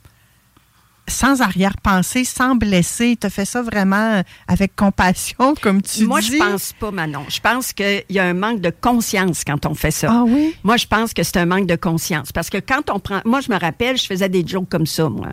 sans 1.08 1.40
arrière-pensée, 1.40 2.24
sans 2.24 2.54
blesser. 2.54 3.16
Tu 3.20 3.28
fait 3.30 3.44
ça 3.44 3.62
vraiment 3.62 4.22
avec 4.46 4.76
compassion, 4.76 5.54
comme 5.60 5.82
tu 5.82 6.06
Moi, 6.06 6.20
dis. 6.20 6.32
je 6.32 6.38
pense 6.38 6.72
pas, 6.72 6.90
Manon. 6.90 7.24
Je 7.28 7.40
pense 7.40 7.72
qu'il 7.72 8.04
y 8.08 8.18
a 8.18 8.24
un 8.24 8.34
manque 8.34 8.60
de 8.60 8.70
conscience 8.70 9.44
quand 9.44 9.66
on 9.66 9.74
fait 9.74 9.90
ça. 9.90 10.08
Ah 10.10 10.24
oui? 10.26 10.54
Moi, 10.62 10.76
je 10.76 10.86
pense 10.86 11.12
que 11.12 11.22
c'est 11.22 11.36
un 11.36 11.46
manque 11.46 11.66
de 11.66 11.76
conscience. 11.76 12.32
Parce 12.32 12.50
que 12.50 12.58
quand 12.58 12.90
on 12.90 13.00
prend. 13.00 13.20
Moi, 13.24 13.40
je 13.40 13.50
me 13.50 13.58
rappelle, 13.58 13.96
je 13.96 14.06
faisais 14.06 14.28
des 14.28 14.46
jokes 14.46 14.68
comme 14.68 14.86
ça, 14.86 15.08
moi. 15.08 15.28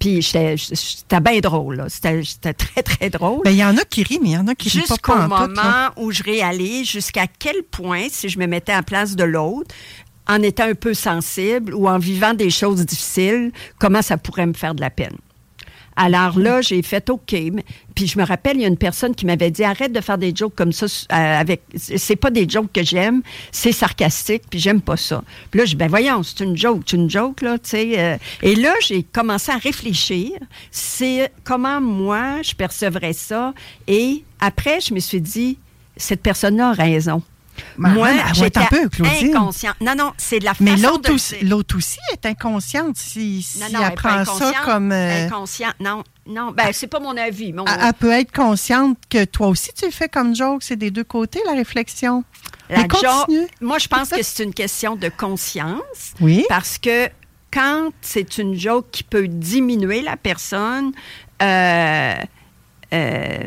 Puis 0.00 0.22
j'étais 0.22 0.56
c'était 0.56 1.20
bien 1.20 1.40
drôle, 1.40 1.76
là. 1.76 1.88
C'était 1.88 2.54
très, 2.54 2.82
très 2.82 3.10
drôle. 3.10 3.42
Ben, 3.44 3.50
il 3.50 3.58
y 3.58 3.64
en 3.64 3.76
a 3.76 3.84
qui 3.84 4.02
rient, 4.02 4.18
mais 4.22 4.30
il 4.30 4.32
y 4.32 4.38
en 4.38 4.48
a 4.48 4.54
qui 4.54 4.70
rient 4.70 4.80
pas 4.80 4.94
Jusqu'au 4.94 5.14
moment 5.14 5.38
tout, 5.94 6.02
où 6.02 6.10
je 6.10 6.22
réalise 6.22 6.88
jusqu'à 6.88 7.26
quel 7.26 7.62
point, 7.70 8.06
si 8.10 8.30
je 8.30 8.38
me 8.38 8.46
mettais 8.46 8.72
à 8.72 8.76
la 8.76 8.82
place 8.82 9.14
de 9.14 9.24
l'autre, 9.24 9.74
en 10.30 10.42
étant 10.42 10.64
un 10.64 10.74
peu 10.74 10.94
sensible 10.94 11.74
ou 11.74 11.88
en 11.88 11.98
vivant 11.98 12.34
des 12.34 12.50
choses 12.50 12.86
difficiles, 12.86 13.50
comment 13.78 14.00
ça 14.00 14.16
pourrait 14.16 14.46
me 14.46 14.52
faire 14.52 14.74
de 14.74 14.80
la 14.80 14.90
peine? 14.90 15.16
Alors 15.96 16.38
là, 16.38 16.62
j'ai 16.62 16.80
fait 16.82 17.10
OK. 17.10 17.34
Puis 17.94 18.06
je 18.06 18.16
me 18.16 18.24
rappelle, 18.24 18.56
il 18.56 18.62
y 18.62 18.64
a 18.64 18.68
une 18.68 18.76
personne 18.76 19.14
qui 19.14 19.26
m'avait 19.26 19.50
dit 19.50 19.64
arrête 19.64 19.92
de 19.92 20.00
faire 20.00 20.18
des 20.18 20.32
jokes 20.34 20.54
comme 20.54 20.72
ça. 20.72 20.86
euh, 20.86 21.40
avec, 21.40 21.62
c'est 21.74 22.16
pas 22.16 22.30
des 22.30 22.48
jokes 22.48 22.72
que 22.72 22.82
j'aime, 22.84 23.22
c'est 23.50 23.72
sarcastique, 23.72 24.44
puis 24.48 24.60
j'aime 24.60 24.80
pas 24.80 24.96
ça. 24.96 25.22
Puis 25.50 25.58
là, 25.60 25.66
je 25.66 25.76
ben 25.76 25.88
voyons, 25.88 26.22
c'est 26.22 26.44
une 26.44 26.56
joke, 26.56 26.82
c'est 26.86 26.96
une 26.96 27.10
joke 27.10 27.42
là, 27.42 27.58
tu 27.58 27.70
sais. 27.70 27.98
euh. 27.98 28.16
et 28.40 28.54
là, 28.54 28.72
j'ai 28.86 29.02
commencé 29.02 29.50
à 29.50 29.56
réfléchir. 29.58 30.30
C'est 30.70 31.32
comment 31.44 31.80
moi 31.80 32.40
je 32.42 32.54
percevrais 32.54 33.12
ça. 33.12 33.52
Et 33.88 34.24
après, 34.40 34.80
je 34.80 34.94
me 34.94 35.00
suis 35.00 35.20
dit 35.20 35.58
cette 35.96 36.22
personne-là 36.22 36.70
a 36.70 36.72
raison. 36.72 37.20
Mais 37.78 37.90
moi, 37.90 38.08
j'étais 38.34 38.60
un 38.60 38.66
peu, 38.66 38.88
Claudine. 38.88 39.36
inconsciente. 39.36 39.76
Non, 39.80 39.94
non, 39.96 40.12
c'est 40.16 40.38
de 40.38 40.44
la 40.44 40.52
Mais 40.60 40.72
façon 40.76 40.82
l'autre 40.88 41.08
de 41.10 41.14
aussi, 41.14 41.40
l'autre 41.44 41.76
aussi 41.76 41.98
est 42.12 42.26
inconsciente 42.26 42.96
si, 42.96 43.42
si 43.42 43.58
Non, 43.60 43.66
non, 43.72 43.86
elle 43.86 43.94
prend 43.94 44.10
ça 44.10 44.20
inconsciente. 44.20 44.54
comme. 44.64 44.92
euh, 44.92 45.26
Inconscient. 45.26 45.70
Non, 45.80 46.02
non. 46.26 46.52
Ben, 46.52 46.68
c'est 46.72 46.86
pas 46.86 47.00
mon 47.00 47.16
avis. 47.16 47.52
Mon, 47.52 47.64
elle, 47.66 47.78
elle 47.86 47.94
peut 47.94 48.12
être 48.12 48.32
consciente 48.32 48.98
que 49.08 49.24
toi 49.24 49.48
aussi 49.48 49.70
tu 49.74 49.84
le 49.86 49.90
fais 49.90 50.08
comme 50.08 50.34
joke. 50.34 50.62
C'est 50.62 50.76
des 50.76 50.90
deux 50.90 51.04
côtés, 51.04 51.40
la 51.46 51.52
réflexion. 51.52 52.24
la 52.68 52.78
Mais 52.82 52.88
continue. 52.88 53.46
moi, 53.60 53.78
je 53.78 53.88
pense 53.88 54.10
que 54.10 54.22
c'est 54.22 54.44
une 54.44 54.54
question 54.54 54.96
de 54.96 55.08
conscience. 55.08 56.14
Oui. 56.20 56.44
Parce 56.48 56.78
que 56.78 57.08
quand 57.52 57.90
c'est 58.00 58.38
une 58.38 58.56
joke 58.58 58.86
qui 58.92 59.02
peut 59.02 59.26
diminuer 59.26 60.02
la 60.02 60.16
personne, 60.16 60.92
euh, 61.42 62.14
euh, 62.92 63.38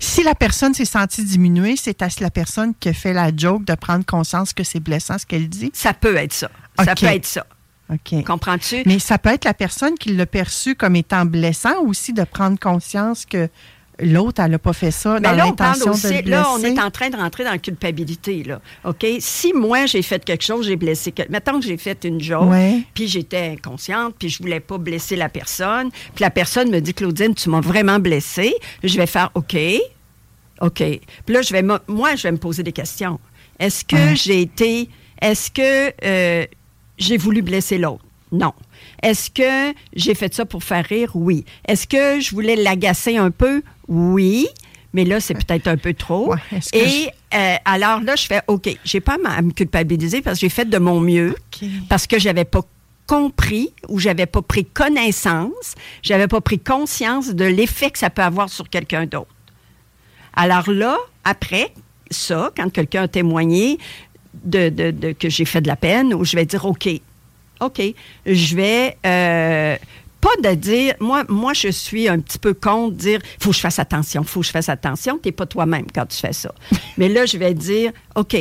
Si 0.00 0.22
la 0.22 0.34
personne 0.34 0.74
s'est 0.74 0.84
sentie 0.84 1.24
diminuée, 1.24 1.76
c'est 1.76 2.02
à 2.02 2.08
la 2.20 2.30
personne 2.30 2.74
qui 2.78 2.88
a 2.88 2.92
fait 2.92 3.12
la 3.12 3.30
joke 3.34 3.64
de 3.64 3.74
prendre 3.74 4.04
conscience 4.04 4.52
que 4.52 4.64
c'est 4.64 4.80
blessant 4.80 5.18
ce 5.18 5.26
qu'elle 5.26 5.48
dit? 5.48 5.70
ça 5.72 5.94
peut 5.94 6.16
être 6.16 6.32
ça. 6.32 6.50
Ça 6.82 6.94
peut 6.94 7.06
être 7.06 7.26
ça. 7.26 7.46
OK. 7.88 8.24
Comprends-tu? 8.24 8.82
Mais 8.84 8.98
ça 8.98 9.18
peut 9.18 9.30
être 9.30 9.44
la 9.44 9.54
personne 9.54 9.94
qui 9.94 10.14
l'a 10.14 10.26
perçu 10.26 10.74
comme 10.74 10.96
étant 10.96 11.24
blessant 11.24 11.80
aussi 11.82 12.12
de 12.12 12.24
prendre 12.24 12.58
conscience 12.58 13.24
que 13.24 13.48
l'autre, 14.00 14.42
elle 14.42 14.50
n'a 14.50 14.58
pas 14.58 14.72
fait 14.72 14.90
ça 14.90 15.14
Mais 15.14 15.20
dans 15.20 15.32
là, 15.32 15.46
on 15.48 15.52
parle 15.52 15.78
l'intention 15.78 15.90
de 15.92 15.96
aussi, 15.96 16.06
le 16.16 16.22
blesser. 16.22 16.30
là, 16.30 16.46
on 16.54 16.62
est 16.62 16.78
en 16.80 16.90
train 16.90 17.08
de 17.10 17.16
rentrer 17.16 17.44
dans 17.44 17.50
la 17.52 17.58
culpabilité, 17.58 18.42
là. 18.44 18.60
OK? 18.84 19.06
Si 19.20 19.52
moi, 19.52 19.86
j'ai 19.86 20.02
fait 20.02 20.24
quelque 20.24 20.44
chose, 20.44 20.66
j'ai 20.66 20.76
blessé. 20.76 21.14
Mettons 21.30 21.60
que 21.60 21.66
j'ai 21.66 21.76
fait 21.76 22.04
une 22.04 22.20
joke, 22.20 22.50
Ouais. 22.50 22.82
puis 22.94 23.08
j'étais 23.08 23.52
inconsciente, 23.56 24.14
puis 24.18 24.28
je 24.28 24.38
voulais 24.42 24.60
pas 24.60 24.78
blesser 24.78 25.16
la 25.16 25.28
personne, 25.28 25.90
puis 26.14 26.22
la 26.22 26.30
personne 26.30 26.70
me 26.70 26.80
dit, 26.80 26.94
Claudine, 26.94 27.34
tu 27.34 27.48
m'as 27.50 27.60
vraiment 27.60 27.98
blessée. 27.98 28.54
Je 28.82 28.96
vais 28.96 29.06
faire 29.06 29.30
OK. 29.34 29.56
OK. 30.60 30.78
Puis 31.24 31.34
là, 31.34 31.42
je 31.42 31.52
vais, 31.52 31.62
moi, 31.62 32.14
je 32.16 32.22
vais 32.22 32.32
me 32.32 32.38
poser 32.38 32.62
des 32.62 32.72
questions. 32.72 33.20
Est-ce 33.58 33.84
que 33.84 33.96
Ouais. 33.96 34.16
j'ai 34.16 34.40
été. 34.42 34.88
Est-ce 35.20 35.50
que 35.50 35.92
euh, 36.04 36.46
j'ai 36.98 37.16
voulu 37.16 37.42
blesser 37.42 37.78
l'autre? 37.78 38.04
Non. 38.32 38.52
Est-ce 39.02 39.30
que 39.30 39.74
j'ai 39.94 40.14
fait 40.14 40.32
ça 40.34 40.44
pour 40.44 40.64
faire 40.64 40.84
rire? 40.84 41.10
Oui. 41.14 41.44
Est-ce 41.68 41.86
que 41.86 42.20
je 42.20 42.30
voulais 42.32 42.56
l'agacer 42.56 43.16
un 43.16 43.30
peu? 43.30 43.62
Oui. 43.88 44.46
Mais 44.92 45.04
là, 45.04 45.20
c'est 45.20 45.34
peut-être 45.34 45.66
un 45.68 45.76
peu 45.76 45.92
trop. 45.92 46.32
Ouais. 46.32 46.38
Et 46.72 47.08
euh, 47.34 47.56
alors 47.66 48.00
là, 48.00 48.16
je 48.16 48.26
fais 48.26 48.40
OK. 48.46 48.68
J'ai 48.84 49.00
pas 49.00 49.16
à 49.26 49.42
me 49.42 49.50
culpabiliser 49.52 50.22
parce 50.22 50.36
que 50.38 50.40
j'ai 50.40 50.48
fait 50.48 50.64
de 50.64 50.78
mon 50.78 51.00
mieux, 51.00 51.34
parce 51.88 52.06
que 52.06 52.18
j'avais 52.18 52.44
pas 52.46 52.62
compris 53.06 53.72
ou 53.88 53.98
j'avais 54.00 54.26
pas 54.26 54.42
pris 54.42 54.64
connaissance, 54.64 55.74
j'avais 56.02 56.28
pas 56.28 56.40
pris 56.40 56.58
conscience 56.58 57.28
de 57.28 57.44
l'effet 57.44 57.90
que 57.90 57.98
ça 57.98 58.10
peut 58.10 58.22
avoir 58.22 58.48
sur 58.48 58.68
quelqu'un 58.70 59.04
d'autre. 59.06 59.28
Alors 60.34 60.70
là, 60.70 60.96
après 61.24 61.72
ça, 62.10 62.50
quand 62.56 62.70
quelqu'un 62.72 63.02
a 63.02 63.08
témoigné 63.08 63.78
de, 64.44 64.70
de- 64.70 64.90
de- 64.90 65.12
que 65.12 65.28
j'ai 65.28 65.44
fait 65.44 65.60
de 65.60 65.68
la 65.68 65.76
peine, 65.76 66.14
où 66.14 66.24
je 66.24 66.36
vais 66.36 66.46
dire 66.46 66.64
OK, 66.64 66.88
OK, 67.60 67.82
je 68.26 68.56
vais 68.56 68.96
euh, 69.06 69.76
pas 70.26 70.50
de 70.50 70.54
dire, 70.56 70.94
moi, 70.98 71.24
moi, 71.28 71.52
je 71.52 71.68
suis 71.68 72.08
un 72.08 72.18
petit 72.18 72.38
peu 72.38 72.52
contre 72.52 72.96
dire, 72.96 73.20
faut 73.38 73.50
que 73.50 73.56
je 73.56 73.60
fasse 73.60 73.78
attention, 73.78 74.24
faut 74.24 74.40
que 74.40 74.46
je 74.46 74.50
fasse 74.50 74.68
attention. 74.68 75.18
T'es 75.18 75.30
pas 75.30 75.46
toi-même 75.46 75.86
quand 75.94 76.06
tu 76.06 76.16
fais 76.16 76.32
ça. 76.32 76.52
Mais 76.98 77.08
là, 77.08 77.26
je 77.26 77.38
vais 77.38 77.54
dire, 77.54 77.92
OK, 78.16 78.36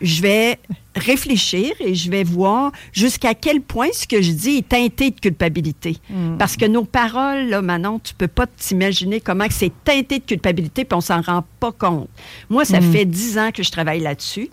je 0.00 0.22
vais 0.22 0.58
réfléchir 0.96 1.72
et 1.80 1.94
je 1.94 2.10
vais 2.10 2.24
voir 2.24 2.72
jusqu'à 2.92 3.34
quel 3.34 3.60
point 3.60 3.88
ce 3.92 4.06
que 4.06 4.22
je 4.22 4.32
dis 4.32 4.56
est 4.58 4.68
teinté 4.68 5.10
de 5.10 5.20
culpabilité. 5.20 5.96
Parce 6.38 6.56
que 6.56 6.64
nos 6.64 6.84
paroles, 6.84 7.48
là, 7.48 7.62
Manon, 7.62 7.98
tu 7.98 8.14
peux 8.14 8.28
pas 8.28 8.46
t'imaginer 8.46 9.20
comment 9.20 9.46
c'est 9.50 9.72
teinté 9.84 10.18
de 10.18 10.24
culpabilité 10.24 10.84
puis 10.84 10.96
on 10.96 11.00
s'en 11.00 11.20
rend 11.20 11.44
pas 11.60 11.72
compte. 11.72 12.08
Moi, 12.50 12.64
ça 12.64 12.80
fait 12.80 13.04
dix 13.04 13.38
ans 13.38 13.50
que 13.52 13.62
je 13.62 13.70
travaille 13.70 14.00
là-dessus 14.00 14.50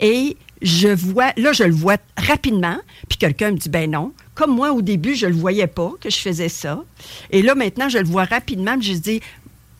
et 0.00 0.36
je 0.60 0.88
vois, 0.88 1.32
là, 1.36 1.52
je 1.52 1.64
le 1.64 1.74
vois 1.74 1.96
rapidement, 2.16 2.78
puis 3.08 3.18
quelqu'un 3.18 3.52
me 3.52 3.56
dit, 3.56 3.68
ben 3.68 3.90
non. 3.90 4.12
Comme 4.34 4.54
moi, 4.54 4.72
au 4.72 4.82
début, 4.82 5.14
je 5.14 5.26
le 5.26 5.34
voyais 5.34 5.66
pas 5.66 5.92
que 6.00 6.10
je 6.10 6.16
faisais 6.16 6.48
ça. 6.48 6.82
Et 7.30 7.42
là, 7.42 7.54
maintenant, 7.54 7.88
je 7.88 7.98
le 7.98 8.06
vois 8.06 8.24
rapidement, 8.24 8.76
je 8.80 8.94
dis, 8.94 9.20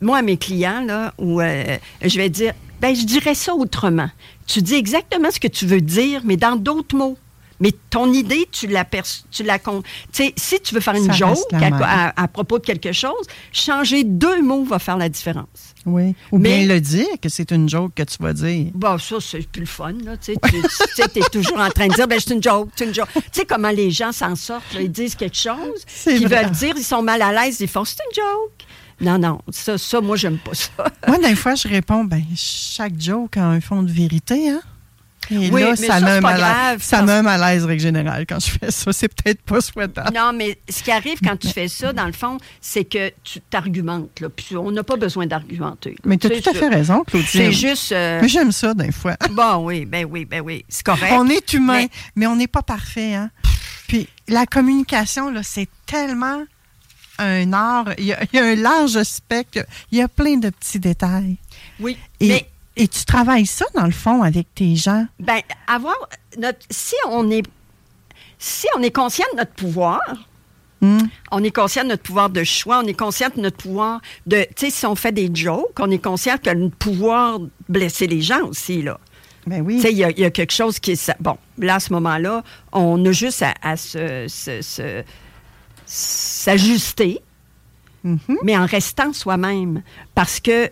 moi, 0.01 0.19
à 0.19 0.23
mes 0.23 0.37
clients, 0.37 0.85
là, 0.85 1.13
où 1.19 1.41
euh, 1.41 1.77
je 2.03 2.17
vais 2.17 2.29
dire, 2.29 2.53
ben, 2.81 2.95
je 2.95 3.05
dirais 3.05 3.35
ça 3.35 3.55
autrement. 3.55 4.11
Tu 4.47 4.63
dis 4.63 4.75
exactement 4.75 5.31
ce 5.31 5.41
que 5.41 5.49
tu 5.49 5.67
veux 5.67 5.81
dire, 5.81 6.21
mais 6.25 6.37
dans 6.37 6.57
d'autres 6.57 6.97
mots. 6.97 7.17
Mais 7.65 7.73
ton 7.89 8.13
idée, 8.13 8.47
tu 8.53 8.67
la 8.67 8.85
tu 9.31 9.43
la 9.43 9.59
con- 9.59 9.83
Tu 10.13 10.25
sais, 10.25 10.35
si 10.37 10.61
tu 10.61 10.75
veux 10.75 10.83
faire 10.83 10.95
une 10.97 11.11
joke 11.15 11.39
à, 11.53 11.59
même. 11.59 11.73
à- 11.83 12.13
à 12.23 12.29
propos 12.29 12.59
de 12.59 12.65
quelque 12.65 12.93
chose, 12.93 13.27
changer 13.53 14.05
deux 14.05 14.43
mots 14.43 14.65
va 14.65 14.79
faire 14.79 14.99
la 14.99 15.09
différence. 15.09 15.73
Oui. 15.87 16.15
Ou 16.31 16.37
Mais- 16.39 16.59
bien 16.67 16.75
le 16.75 16.81
dire 16.81 17.07
que 17.23 17.31
c'est 17.31 17.51
une 17.53 17.67
joke 17.67 17.93
que 17.95 18.03
tu 18.03 18.19
vas 18.21 18.35
dire. 18.35 18.67
Bon, 18.75 18.99
ça, 18.99 19.17
c'est 19.19 19.49
plus 19.49 19.61
le 19.63 19.67
fun, 19.67 19.93
là. 20.05 20.19
Tu 20.19 20.35
sais, 20.35 21.03
es 21.17 21.21
toujours 21.33 21.59
en 21.59 21.71
train 21.71 21.87
de 21.89 21.95
dire, 21.95 22.07
ben, 22.07 22.21
c'est 22.21 22.35
une 22.35 22.43
joke, 22.43 22.69
c'est 22.77 22.85
une 22.85 22.95
joke. 22.95 23.09
Tu 23.15 23.21
sais 23.33 23.45
comment 23.47 23.71
les 23.71 23.91
gens 23.91 24.13
s'en 24.13 24.37
sortent, 24.37 24.75
là, 24.75 24.83
ils 24.83 24.93
disent 24.93 25.15
quelque 25.15 25.37
chose, 25.37 25.85
vrai. 26.07 26.19
veulent 26.19 26.51
dire, 26.51 26.75
ils 26.77 26.85
sont 26.85 27.03
mal 27.03 27.23
à 27.23 27.33
l'aise, 27.33 27.61
ils 27.61 27.69
font, 27.69 27.85
c'est 27.87 27.97
une 28.11 28.15
joke. 28.23 28.67
Non, 29.01 29.19
non, 29.19 29.41
ça, 29.51 29.79
ça 29.79 30.01
moi, 30.03 30.17
j'aime 30.17 30.39
pas 30.39 30.53
ça. 30.55 30.71
Moi, 31.09 31.19
des 31.19 31.35
fois, 31.35 31.55
je 31.55 31.67
réponds, 31.67 32.05
ben, 32.05 32.23
chaque 32.37 33.01
joke 33.01 33.39
a 33.39 33.47
un 33.47 33.61
fond 33.61 33.83
de 33.83 33.91
vérité, 33.91 34.51
hein? 34.51 34.61
Et 35.31 35.51
Oui, 35.51 35.63
là, 35.63 35.71
mais 35.71 35.77
ça, 35.77 35.99
c'est 35.99 36.05
un 36.05 36.21
parce- 36.21 36.93
un 36.93 37.23
malaise, 37.23 37.65
règle 37.65 37.81
générale, 37.83 38.27
quand 38.29 38.39
je 38.45 38.51
fais 38.51 38.71
ça. 38.71 38.93
C'est 38.93 39.09
peut-être 39.09 39.43
pas 39.43 39.61
souhaitable. 39.61 40.15
Non, 40.15 40.33
mais 40.35 40.59
ce 40.69 40.83
qui 40.83 40.91
arrive 40.91 41.19
quand 41.23 41.37
tu 41.37 41.49
fais 41.49 41.69
ça, 41.69 41.93
dans 41.93 42.07
le 42.07 42.13
fond, 42.13 42.39
c'est 42.61 42.85
que 42.85 43.11
tu 43.23 43.41
t'argumentes. 43.41 44.23
Puis 44.37 44.57
on 44.57 44.71
n'a 44.71 44.83
pas 44.83 44.97
besoin 44.97 45.27
d'argumenter. 45.27 45.97
Mais 46.05 46.17
tu 46.19 46.27
as 46.27 46.31
tout 46.41 46.51
à 46.51 46.55
fait 46.55 46.69
raison, 46.69 47.05
Claudine. 47.05 47.29
C'est 47.31 47.53
juste. 47.53 47.93
euh, 47.93 48.21
Mais 48.23 48.29
j'aime 48.29 48.53
ça, 48.53 48.75
des 48.75 48.93
fois. 48.93 49.17
Bon, 49.31 49.67
oui, 49.67 49.85
ben 49.85 50.07
oui, 50.09 50.25
ben 50.25 50.41
oui. 50.43 50.65
C'est 50.69 50.85
correct. 50.85 51.13
On 51.17 51.29
est 51.29 51.53
humain, 51.53 51.79
Mais- 51.83 51.89
mais, 52.17 52.27
on 52.27 52.37
n'est 52.37 52.47
pas 52.47 52.63
parfait. 52.63 53.15
Hein? 53.15 53.31
Puis 53.89 54.09
la 54.29 54.47
communication, 54.47 55.31
là, 55.31 55.41
c'est 55.43 55.69
tellement 55.87 56.43
un 57.19 57.53
art. 57.53 57.87
Il 57.99 58.05
y, 58.07 58.13
a, 58.13 58.23
il 58.33 58.37
y 58.37 58.39
a 58.41 58.45
un 58.45 58.55
large 58.57 59.03
spectre. 59.05 59.65
Il 59.93 59.99
y 59.99 60.03
a 60.03 60.09
plein 60.09 60.37
de 60.37 60.51
petits 60.51 60.79
détails. 60.81 61.37
Oui, 61.81 61.97
Et, 62.21 62.29
mais 62.29 62.47
et 62.77 62.89
tu 62.89 63.05
travailles 63.05 63.47
ça, 63.47 63.67
dans 63.75 63.85
le 63.87 63.93
fond, 63.93 64.23
avec 64.23 64.53
tes 64.55 64.75
gens? 64.77 65.07
Ben, 65.21 65.41
avoir 65.67 65.97
notre. 66.39 66.59
Si 66.71 66.95
on 67.09 67.31
est. 67.31 67.43
Si 68.39 68.67
on 68.77 68.83
est 68.83 68.91
conscient 68.95 69.25
de 69.33 69.39
notre 69.39 69.53
pouvoir, 69.55 70.01
Hmm? 70.81 70.99
on 71.31 71.43
est 71.43 71.51
conscient 71.55 71.83
de 71.85 71.89
notre 71.91 72.03
pouvoir 72.03 72.29
de 72.29 72.45
choix, 72.45 72.81
on 72.85 72.87
est 72.87 72.99
conscient 72.99 73.29
de 73.35 73.41
notre 73.41 73.57
pouvoir 73.57 74.03
de. 74.27 74.43
Tu 74.55 74.67
sais, 74.67 74.71
si 74.71 74.85
on 74.87 74.95
fait 74.95 75.13
des 75.13 75.31
jokes, 75.33 75.79
on 75.81 75.91
est 75.91 76.03
conscient 76.03 76.37
que 76.37 76.51
le 76.51 76.69
pouvoir 76.69 77.39
de 77.39 77.49
blesser 77.71 78.07
les 78.07 78.21
gens 78.21 78.43
aussi, 78.43 78.83
là. 78.83 78.99
Ben 79.47 79.63
oui. 79.63 79.77
Tu 79.77 79.83
sais, 79.83 79.93
il 79.93 79.99
y, 79.99 80.05
a- 80.05 80.11
il 80.11 80.19
y 80.19 80.25
a 80.25 80.31
quelque 80.31 80.53
chose 80.53 80.79
qui 80.79 80.93
est. 80.93 81.13
Bon, 81.21 81.39
là, 81.59 81.77
à 81.77 81.81
ce 81.81 81.91
moment-là, 81.95 82.43
on 82.73 83.03
a 83.07 83.13
juste 83.13 83.41
à, 83.43 83.55
à 83.63 83.77
se- 83.79 84.27
se- 84.29 84.61
se- 84.63 85.03
s'ajuster, 85.87 87.21
Mhm. 88.03 88.19
mais 88.43 88.57
en 88.57 88.67
restant 88.67 89.13
soi-même. 89.13 89.83
Parce 90.15 90.41
que 90.41 90.71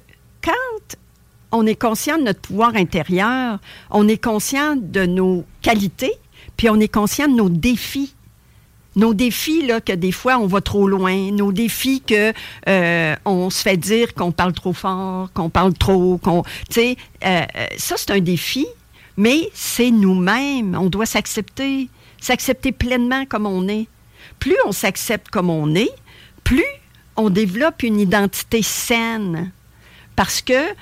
on 1.52 1.66
est 1.66 1.80
conscient 1.80 2.18
de 2.18 2.24
notre 2.24 2.40
pouvoir 2.40 2.74
intérieur, 2.74 3.58
on 3.90 4.08
est 4.08 4.22
conscient 4.22 4.74
de 4.76 5.06
nos 5.06 5.44
qualités, 5.60 6.14
puis 6.56 6.68
on 6.70 6.80
est 6.80 6.92
conscient 6.92 7.28
de 7.28 7.34
nos 7.34 7.48
défis. 7.48 8.14
Nos 8.94 9.14
défis, 9.14 9.66
là, 9.66 9.80
que 9.80 9.92
des 9.92 10.12
fois, 10.12 10.36
on 10.36 10.46
va 10.46 10.60
trop 10.60 10.86
loin. 10.86 11.30
Nos 11.30 11.50
défis 11.50 12.02
que 12.02 12.32
euh, 12.68 13.16
on 13.24 13.48
se 13.48 13.62
fait 13.62 13.78
dire 13.78 14.12
qu'on 14.12 14.32
parle 14.32 14.52
trop 14.52 14.74
fort, 14.74 15.32
qu'on 15.32 15.48
parle 15.48 15.72
trop, 15.72 16.18
qu'on... 16.18 16.42
Tu 16.42 16.74
sais, 16.74 16.96
euh, 17.24 17.40
euh, 17.56 17.66
ça, 17.78 17.94
c'est 17.96 18.10
un 18.10 18.20
défi, 18.20 18.66
mais 19.16 19.50
c'est 19.54 19.90
nous-mêmes. 19.90 20.76
On 20.78 20.90
doit 20.90 21.06
s'accepter, 21.06 21.88
s'accepter 22.20 22.70
pleinement 22.70 23.24
comme 23.24 23.46
on 23.46 23.66
est. 23.66 23.86
Plus 24.38 24.56
on 24.66 24.72
s'accepte 24.72 25.28
comme 25.30 25.48
on 25.48 25.74
est, 25.74 25.92
plus 26.44 26.64
on 27.16 27.30
développe 27.30 27.82
une 27.82 27.98
identité 27.98 28.62
saine. 28.62 29.52
Parce 30.16 30.42
que, 30.42 30.74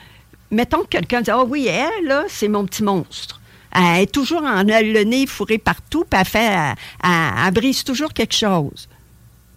mettons 0.51 0.83
que 0.83 0.89
quelqu'un 0.89 1.21
dit, 1.23 1.31
ah 1.31 1.45
oui, 1.45 1.67
elle, 1.67 2.07
là, 2.07 2.25
c'est 2.29 2.49
mon 2.49 2.65
petit 2.67 2.83
monstre. 2.83 3.41
Elle 3.75 4.03
est 4.03 4.13
toujours 4.13 4.43
en 4.43 4.67
elle 4.67 4.93
le 4.93 5.05
nez 5.05 5.27
fourré 5.27 5.59
partout, 5.59 6.05
puis 6.09 6.19
elle, 6.21 6.27
fait, 6.27 6.45
elle, 6.45 6.75
elle- 7.05 7.11
elle 7.47 7.55
brise 7.55 7.85
toujours 7.85 8.13
quelque 8.13 8.35
chose. 8.35 8.89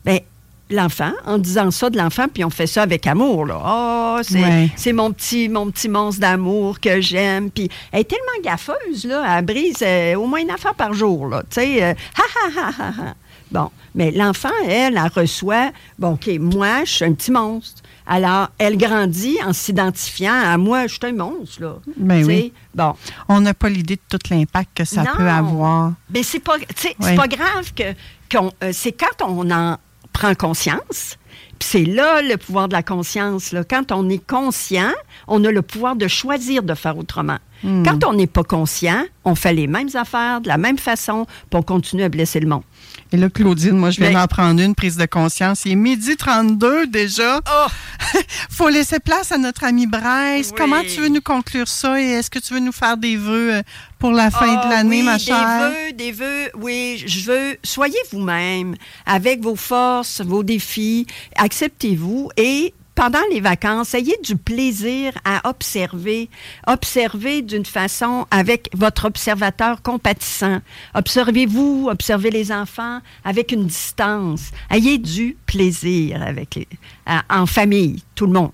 Bien, 0.06 0.20
l'enfant 0.70 1.12
en 1.26 1.38
disant 1.40 1.72
ça 1.72 1.90
de 1.90 1.98
l'enfant, 1.98 2.28
puis 2.32 2.44
on 2.44 2.50
fait 2.52 2.68
ça 2.68 2.84
avec 2.84 3.08
amour. 3.08 3.46
Là. 3.46 3.60
Oh, 3.66 4.20
c'est, 4.24 4.42
Ouais. 4.44 4.70
c'est 4.76 4.94
mon 4.94 5.12
petit, 5.12 5.50
mon 5.50 5.70
petit 5.72 5.90
monstre 5.90 6.22
d'amour 6.22 6.80
que 6.80 7.02
j'aime. 7.02 7.50
Puis 7.50 7.70
elle 7.92 8.02
est 8.02 8.04
tellement 8.04 8.44
gaffeuse, 8.44 9.06
là. 9.06 9.38
Elle 9.40 9.46
brise 9.46 9.78
euh, 9.82 10.16
au 10.16 10.28
moins 10.28 10.42
une 10.42 10.52
affaire 10.52 10.76
par 10.76 10.94
jour, 10.94 11.28
là. 11.28 11.42
Tu 11.50 11.62
sais, 11.62 11.84
euh, 11.84 11.94
ha, 12.18 12.24
ha, 12.24 12.62
ha, 12.62 12.70
ha, 12.80 12.88
ha. 13.10 13.14
Bon, 13.52 13.70
mais 13.96 14.12
l'enfant, 14.12 14.50
elle, 14.68 14.98
elle 14.98 15.12
reçoit, 15.14 15.72
bon, 16.00 16.14
OK, 16.14 16.28
moi, 16.40 16.86
je 16.86 16.92
suis 16.92 17.06
un 17.06 17.14
petit 17.14 17.32
monstre. 17.32 17.82
Alors, 18.06 18.50
elle 18.58 18.78
grandit 18.78 19.38
en 19.46 19.54
s'identifiant 19.54 20.34
à 20.34 20.58
moi, 20.58 20.88
je 20.88 20.94
suis 20.94 21.00
un 21.04 21.14
monstre, 21.14 21.62
là. 21.62 21.76
Ben 21.98 22.26
oui. 22.26 22.52
Bon. 22.76 22.94
On 23.30 23.40
n'a 23.42 23.54
pas 23.54 23.70
l'idée 23.70 23.96
de 23.96 24.18
tout 24.18 24.30
l'impact 24.30 24.72
que 24.76 24.86
ça 24.86 25.04
Non. 25.04 25.12
peut 25.16 25.30
avoir. 25.30 25.94
Mais 26.14 26.24
c'est 26.24 26.40
pas, 26.40 26.58
Oui. 26.58 26.66
c'est 27.00 27.16
pas 27.16 27.28
grave 27.28 27.74
que 27.76 27.84
euh, 28.36 28.72
c'est 28.74 28.92
quand 28.92 29.26
on 29.26 29.50
en 29.52 29.78
prend 30.12 30.36
conscience. 30.36 31.18
Puis 31.60 31.70
c'est 31.70 31.86
là 31.86 32.22
le 32.22 32.36
pouvoir 32.38 32.68
de 32.68 32.74
la 32.74 32.84
conscience. 32.84 33.52
Là. 33.52 33.64
Quand 33.64 33.92
on 33.92 34.10
est 34.10 34.26
conscient, 34.26 34.92
on 35.28 35.44
a 35.46 35.52
le 35.52 35.62
pouvoir 35.62 35.96
de 35.96 36.08
choisir 36.08 36.62
de 36.64 36.74
faire 36.74 36.98
autrement. 36.98 37.38
Hmm. 37.64 37.84
Quand 37.84 38.04
on 38.04 38.14
n'est 38.14 38.28
pas 38.28 38.44
conscient, 38.44 39.04
on 39.24 39.36
fait 39.36 39.54
les 39.54 39.68
mêmes 39.68 39.88
affaires 39.94 40.42
de 40.42 40.50
la 40.50 40.58
même 40.58 40.78
façon, 40.78 41.26
puis 41.50 41.58
on 41.58 41.62
continue 41.64 42.04
à 42.04 42.10
blesser 42.10 42.42
le 42.42 42.48
monde. 42.48 42.64
Et 43.12 43.18
là, 43.18 43.30
Claudine, 43.30 43.78
moi, 43.78 43.92
je 43.92 44.02
viens 44.02 44.12
d'en 44.12 44.26
prendre 44.28 44.60
une 44.60 44.74
prise 44.74 44.98
de 44.98 45.06
conscience. 45.06 45.66
Il 45.66 45.74
est 45.74 45.76
midi 45.76 46.16
32 46.18 46.88
déjà. 46.88 47.40
Oh! 47.48 47.68
faut 48.50 48.70
laisser 48.70 49.00
place 49.00 49.32
à 49.32 49.38
notre 49.38 49.64
ami 49.64 49.86
Bryce. 49.86 50.50
Oui. 50.50 50.56
Comment 50.58 50.82
tu 50.82 51.02
veux 51.02 51.10
nous 51.10 51.22
conclure 51.22 51.68
ça 51.68 52.02
et 52.02 52.06
est-ce 52.06 52.30
que 52.32 52.40
tu 52.40 52.54
veux 52.54 52.60
nous 52.60 52.72
faire 52.72 52.98
des 52.98 53.16
vœux 53.16 53.56
euh, 53.56 53.62
pour 54.00 54.12
la 54.12 54.32
fin 54.32 54.58
Ah 54.60 54.66
de 54.66 54.70
l'année, 54.72 54.98
oui, 55.00 55.04
ma 55.04 55.18
des 55.18 55.24
chère? 55.26 55.70
vœux, 55.70 55.94
des 55.94 56.12
vœux, 56.12 56.50
oui, 56.56 57.04
je 57.06 57.32
veux, 57.32 57.58
soyez 57.64 58.00
vous-même, 58.12 58.76
avec 59.06 59.42
vos 59.42 59.56
forces, 59.56 60.22
vos 60.22 60.44
défis, 60.44 61.06
acceptez-vous 61.38 62.30
et 62.38 62.74
pendant 62.96 63.22
les 63.32 63.40
vacances, 63.42 63.94
ayez 63.96 64.16
du 64.24 64.36
plaisir 64.36 65.14
à 65.26 65.50
observer, 65.50 66.30
observer 66.68 67.42
d'une 67.42 67.66
façon 67.66 68.28
avec 68.32 68.70
votre 68.74 69.06
observateur 69.06 69.82
compatissant. 69.82 70.60
Observez-vous, 70.94 71.88
observez 71.90 72.30
les 72.32 72.52
enfants 72.52 73.00
avec 73.24 73.52
une 73.52 73.66
distance. 73.68 74.52
Ayez 74.70 74.98
du 74.98 75.38
plaisir 75.46 76.22
avec 76.22 76.56
les, 76.56 76.68
à- 77.06 77.24
en 77.30 77.46
famille, 77.46 78.04
tout 78.16 78.26
le 78.28 78.34
monde. 78.34 78.52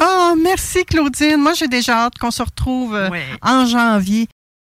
Oh, 0.00 0.34
merci 0.40 0.84
Claudine. 0.84 1.38
Moi, 1.38 1.54
j'ai 1.54 1.66
déjà 1.66 2.04
hâte 2.04 2.18
qu'on 2.18 2.30
se 2.30 2.42
retrouve 2.42 2.94
euh, 2.94 3.08
Oui. 3.10 3.18
en 3.42 3.66
janvier 3.66 4.28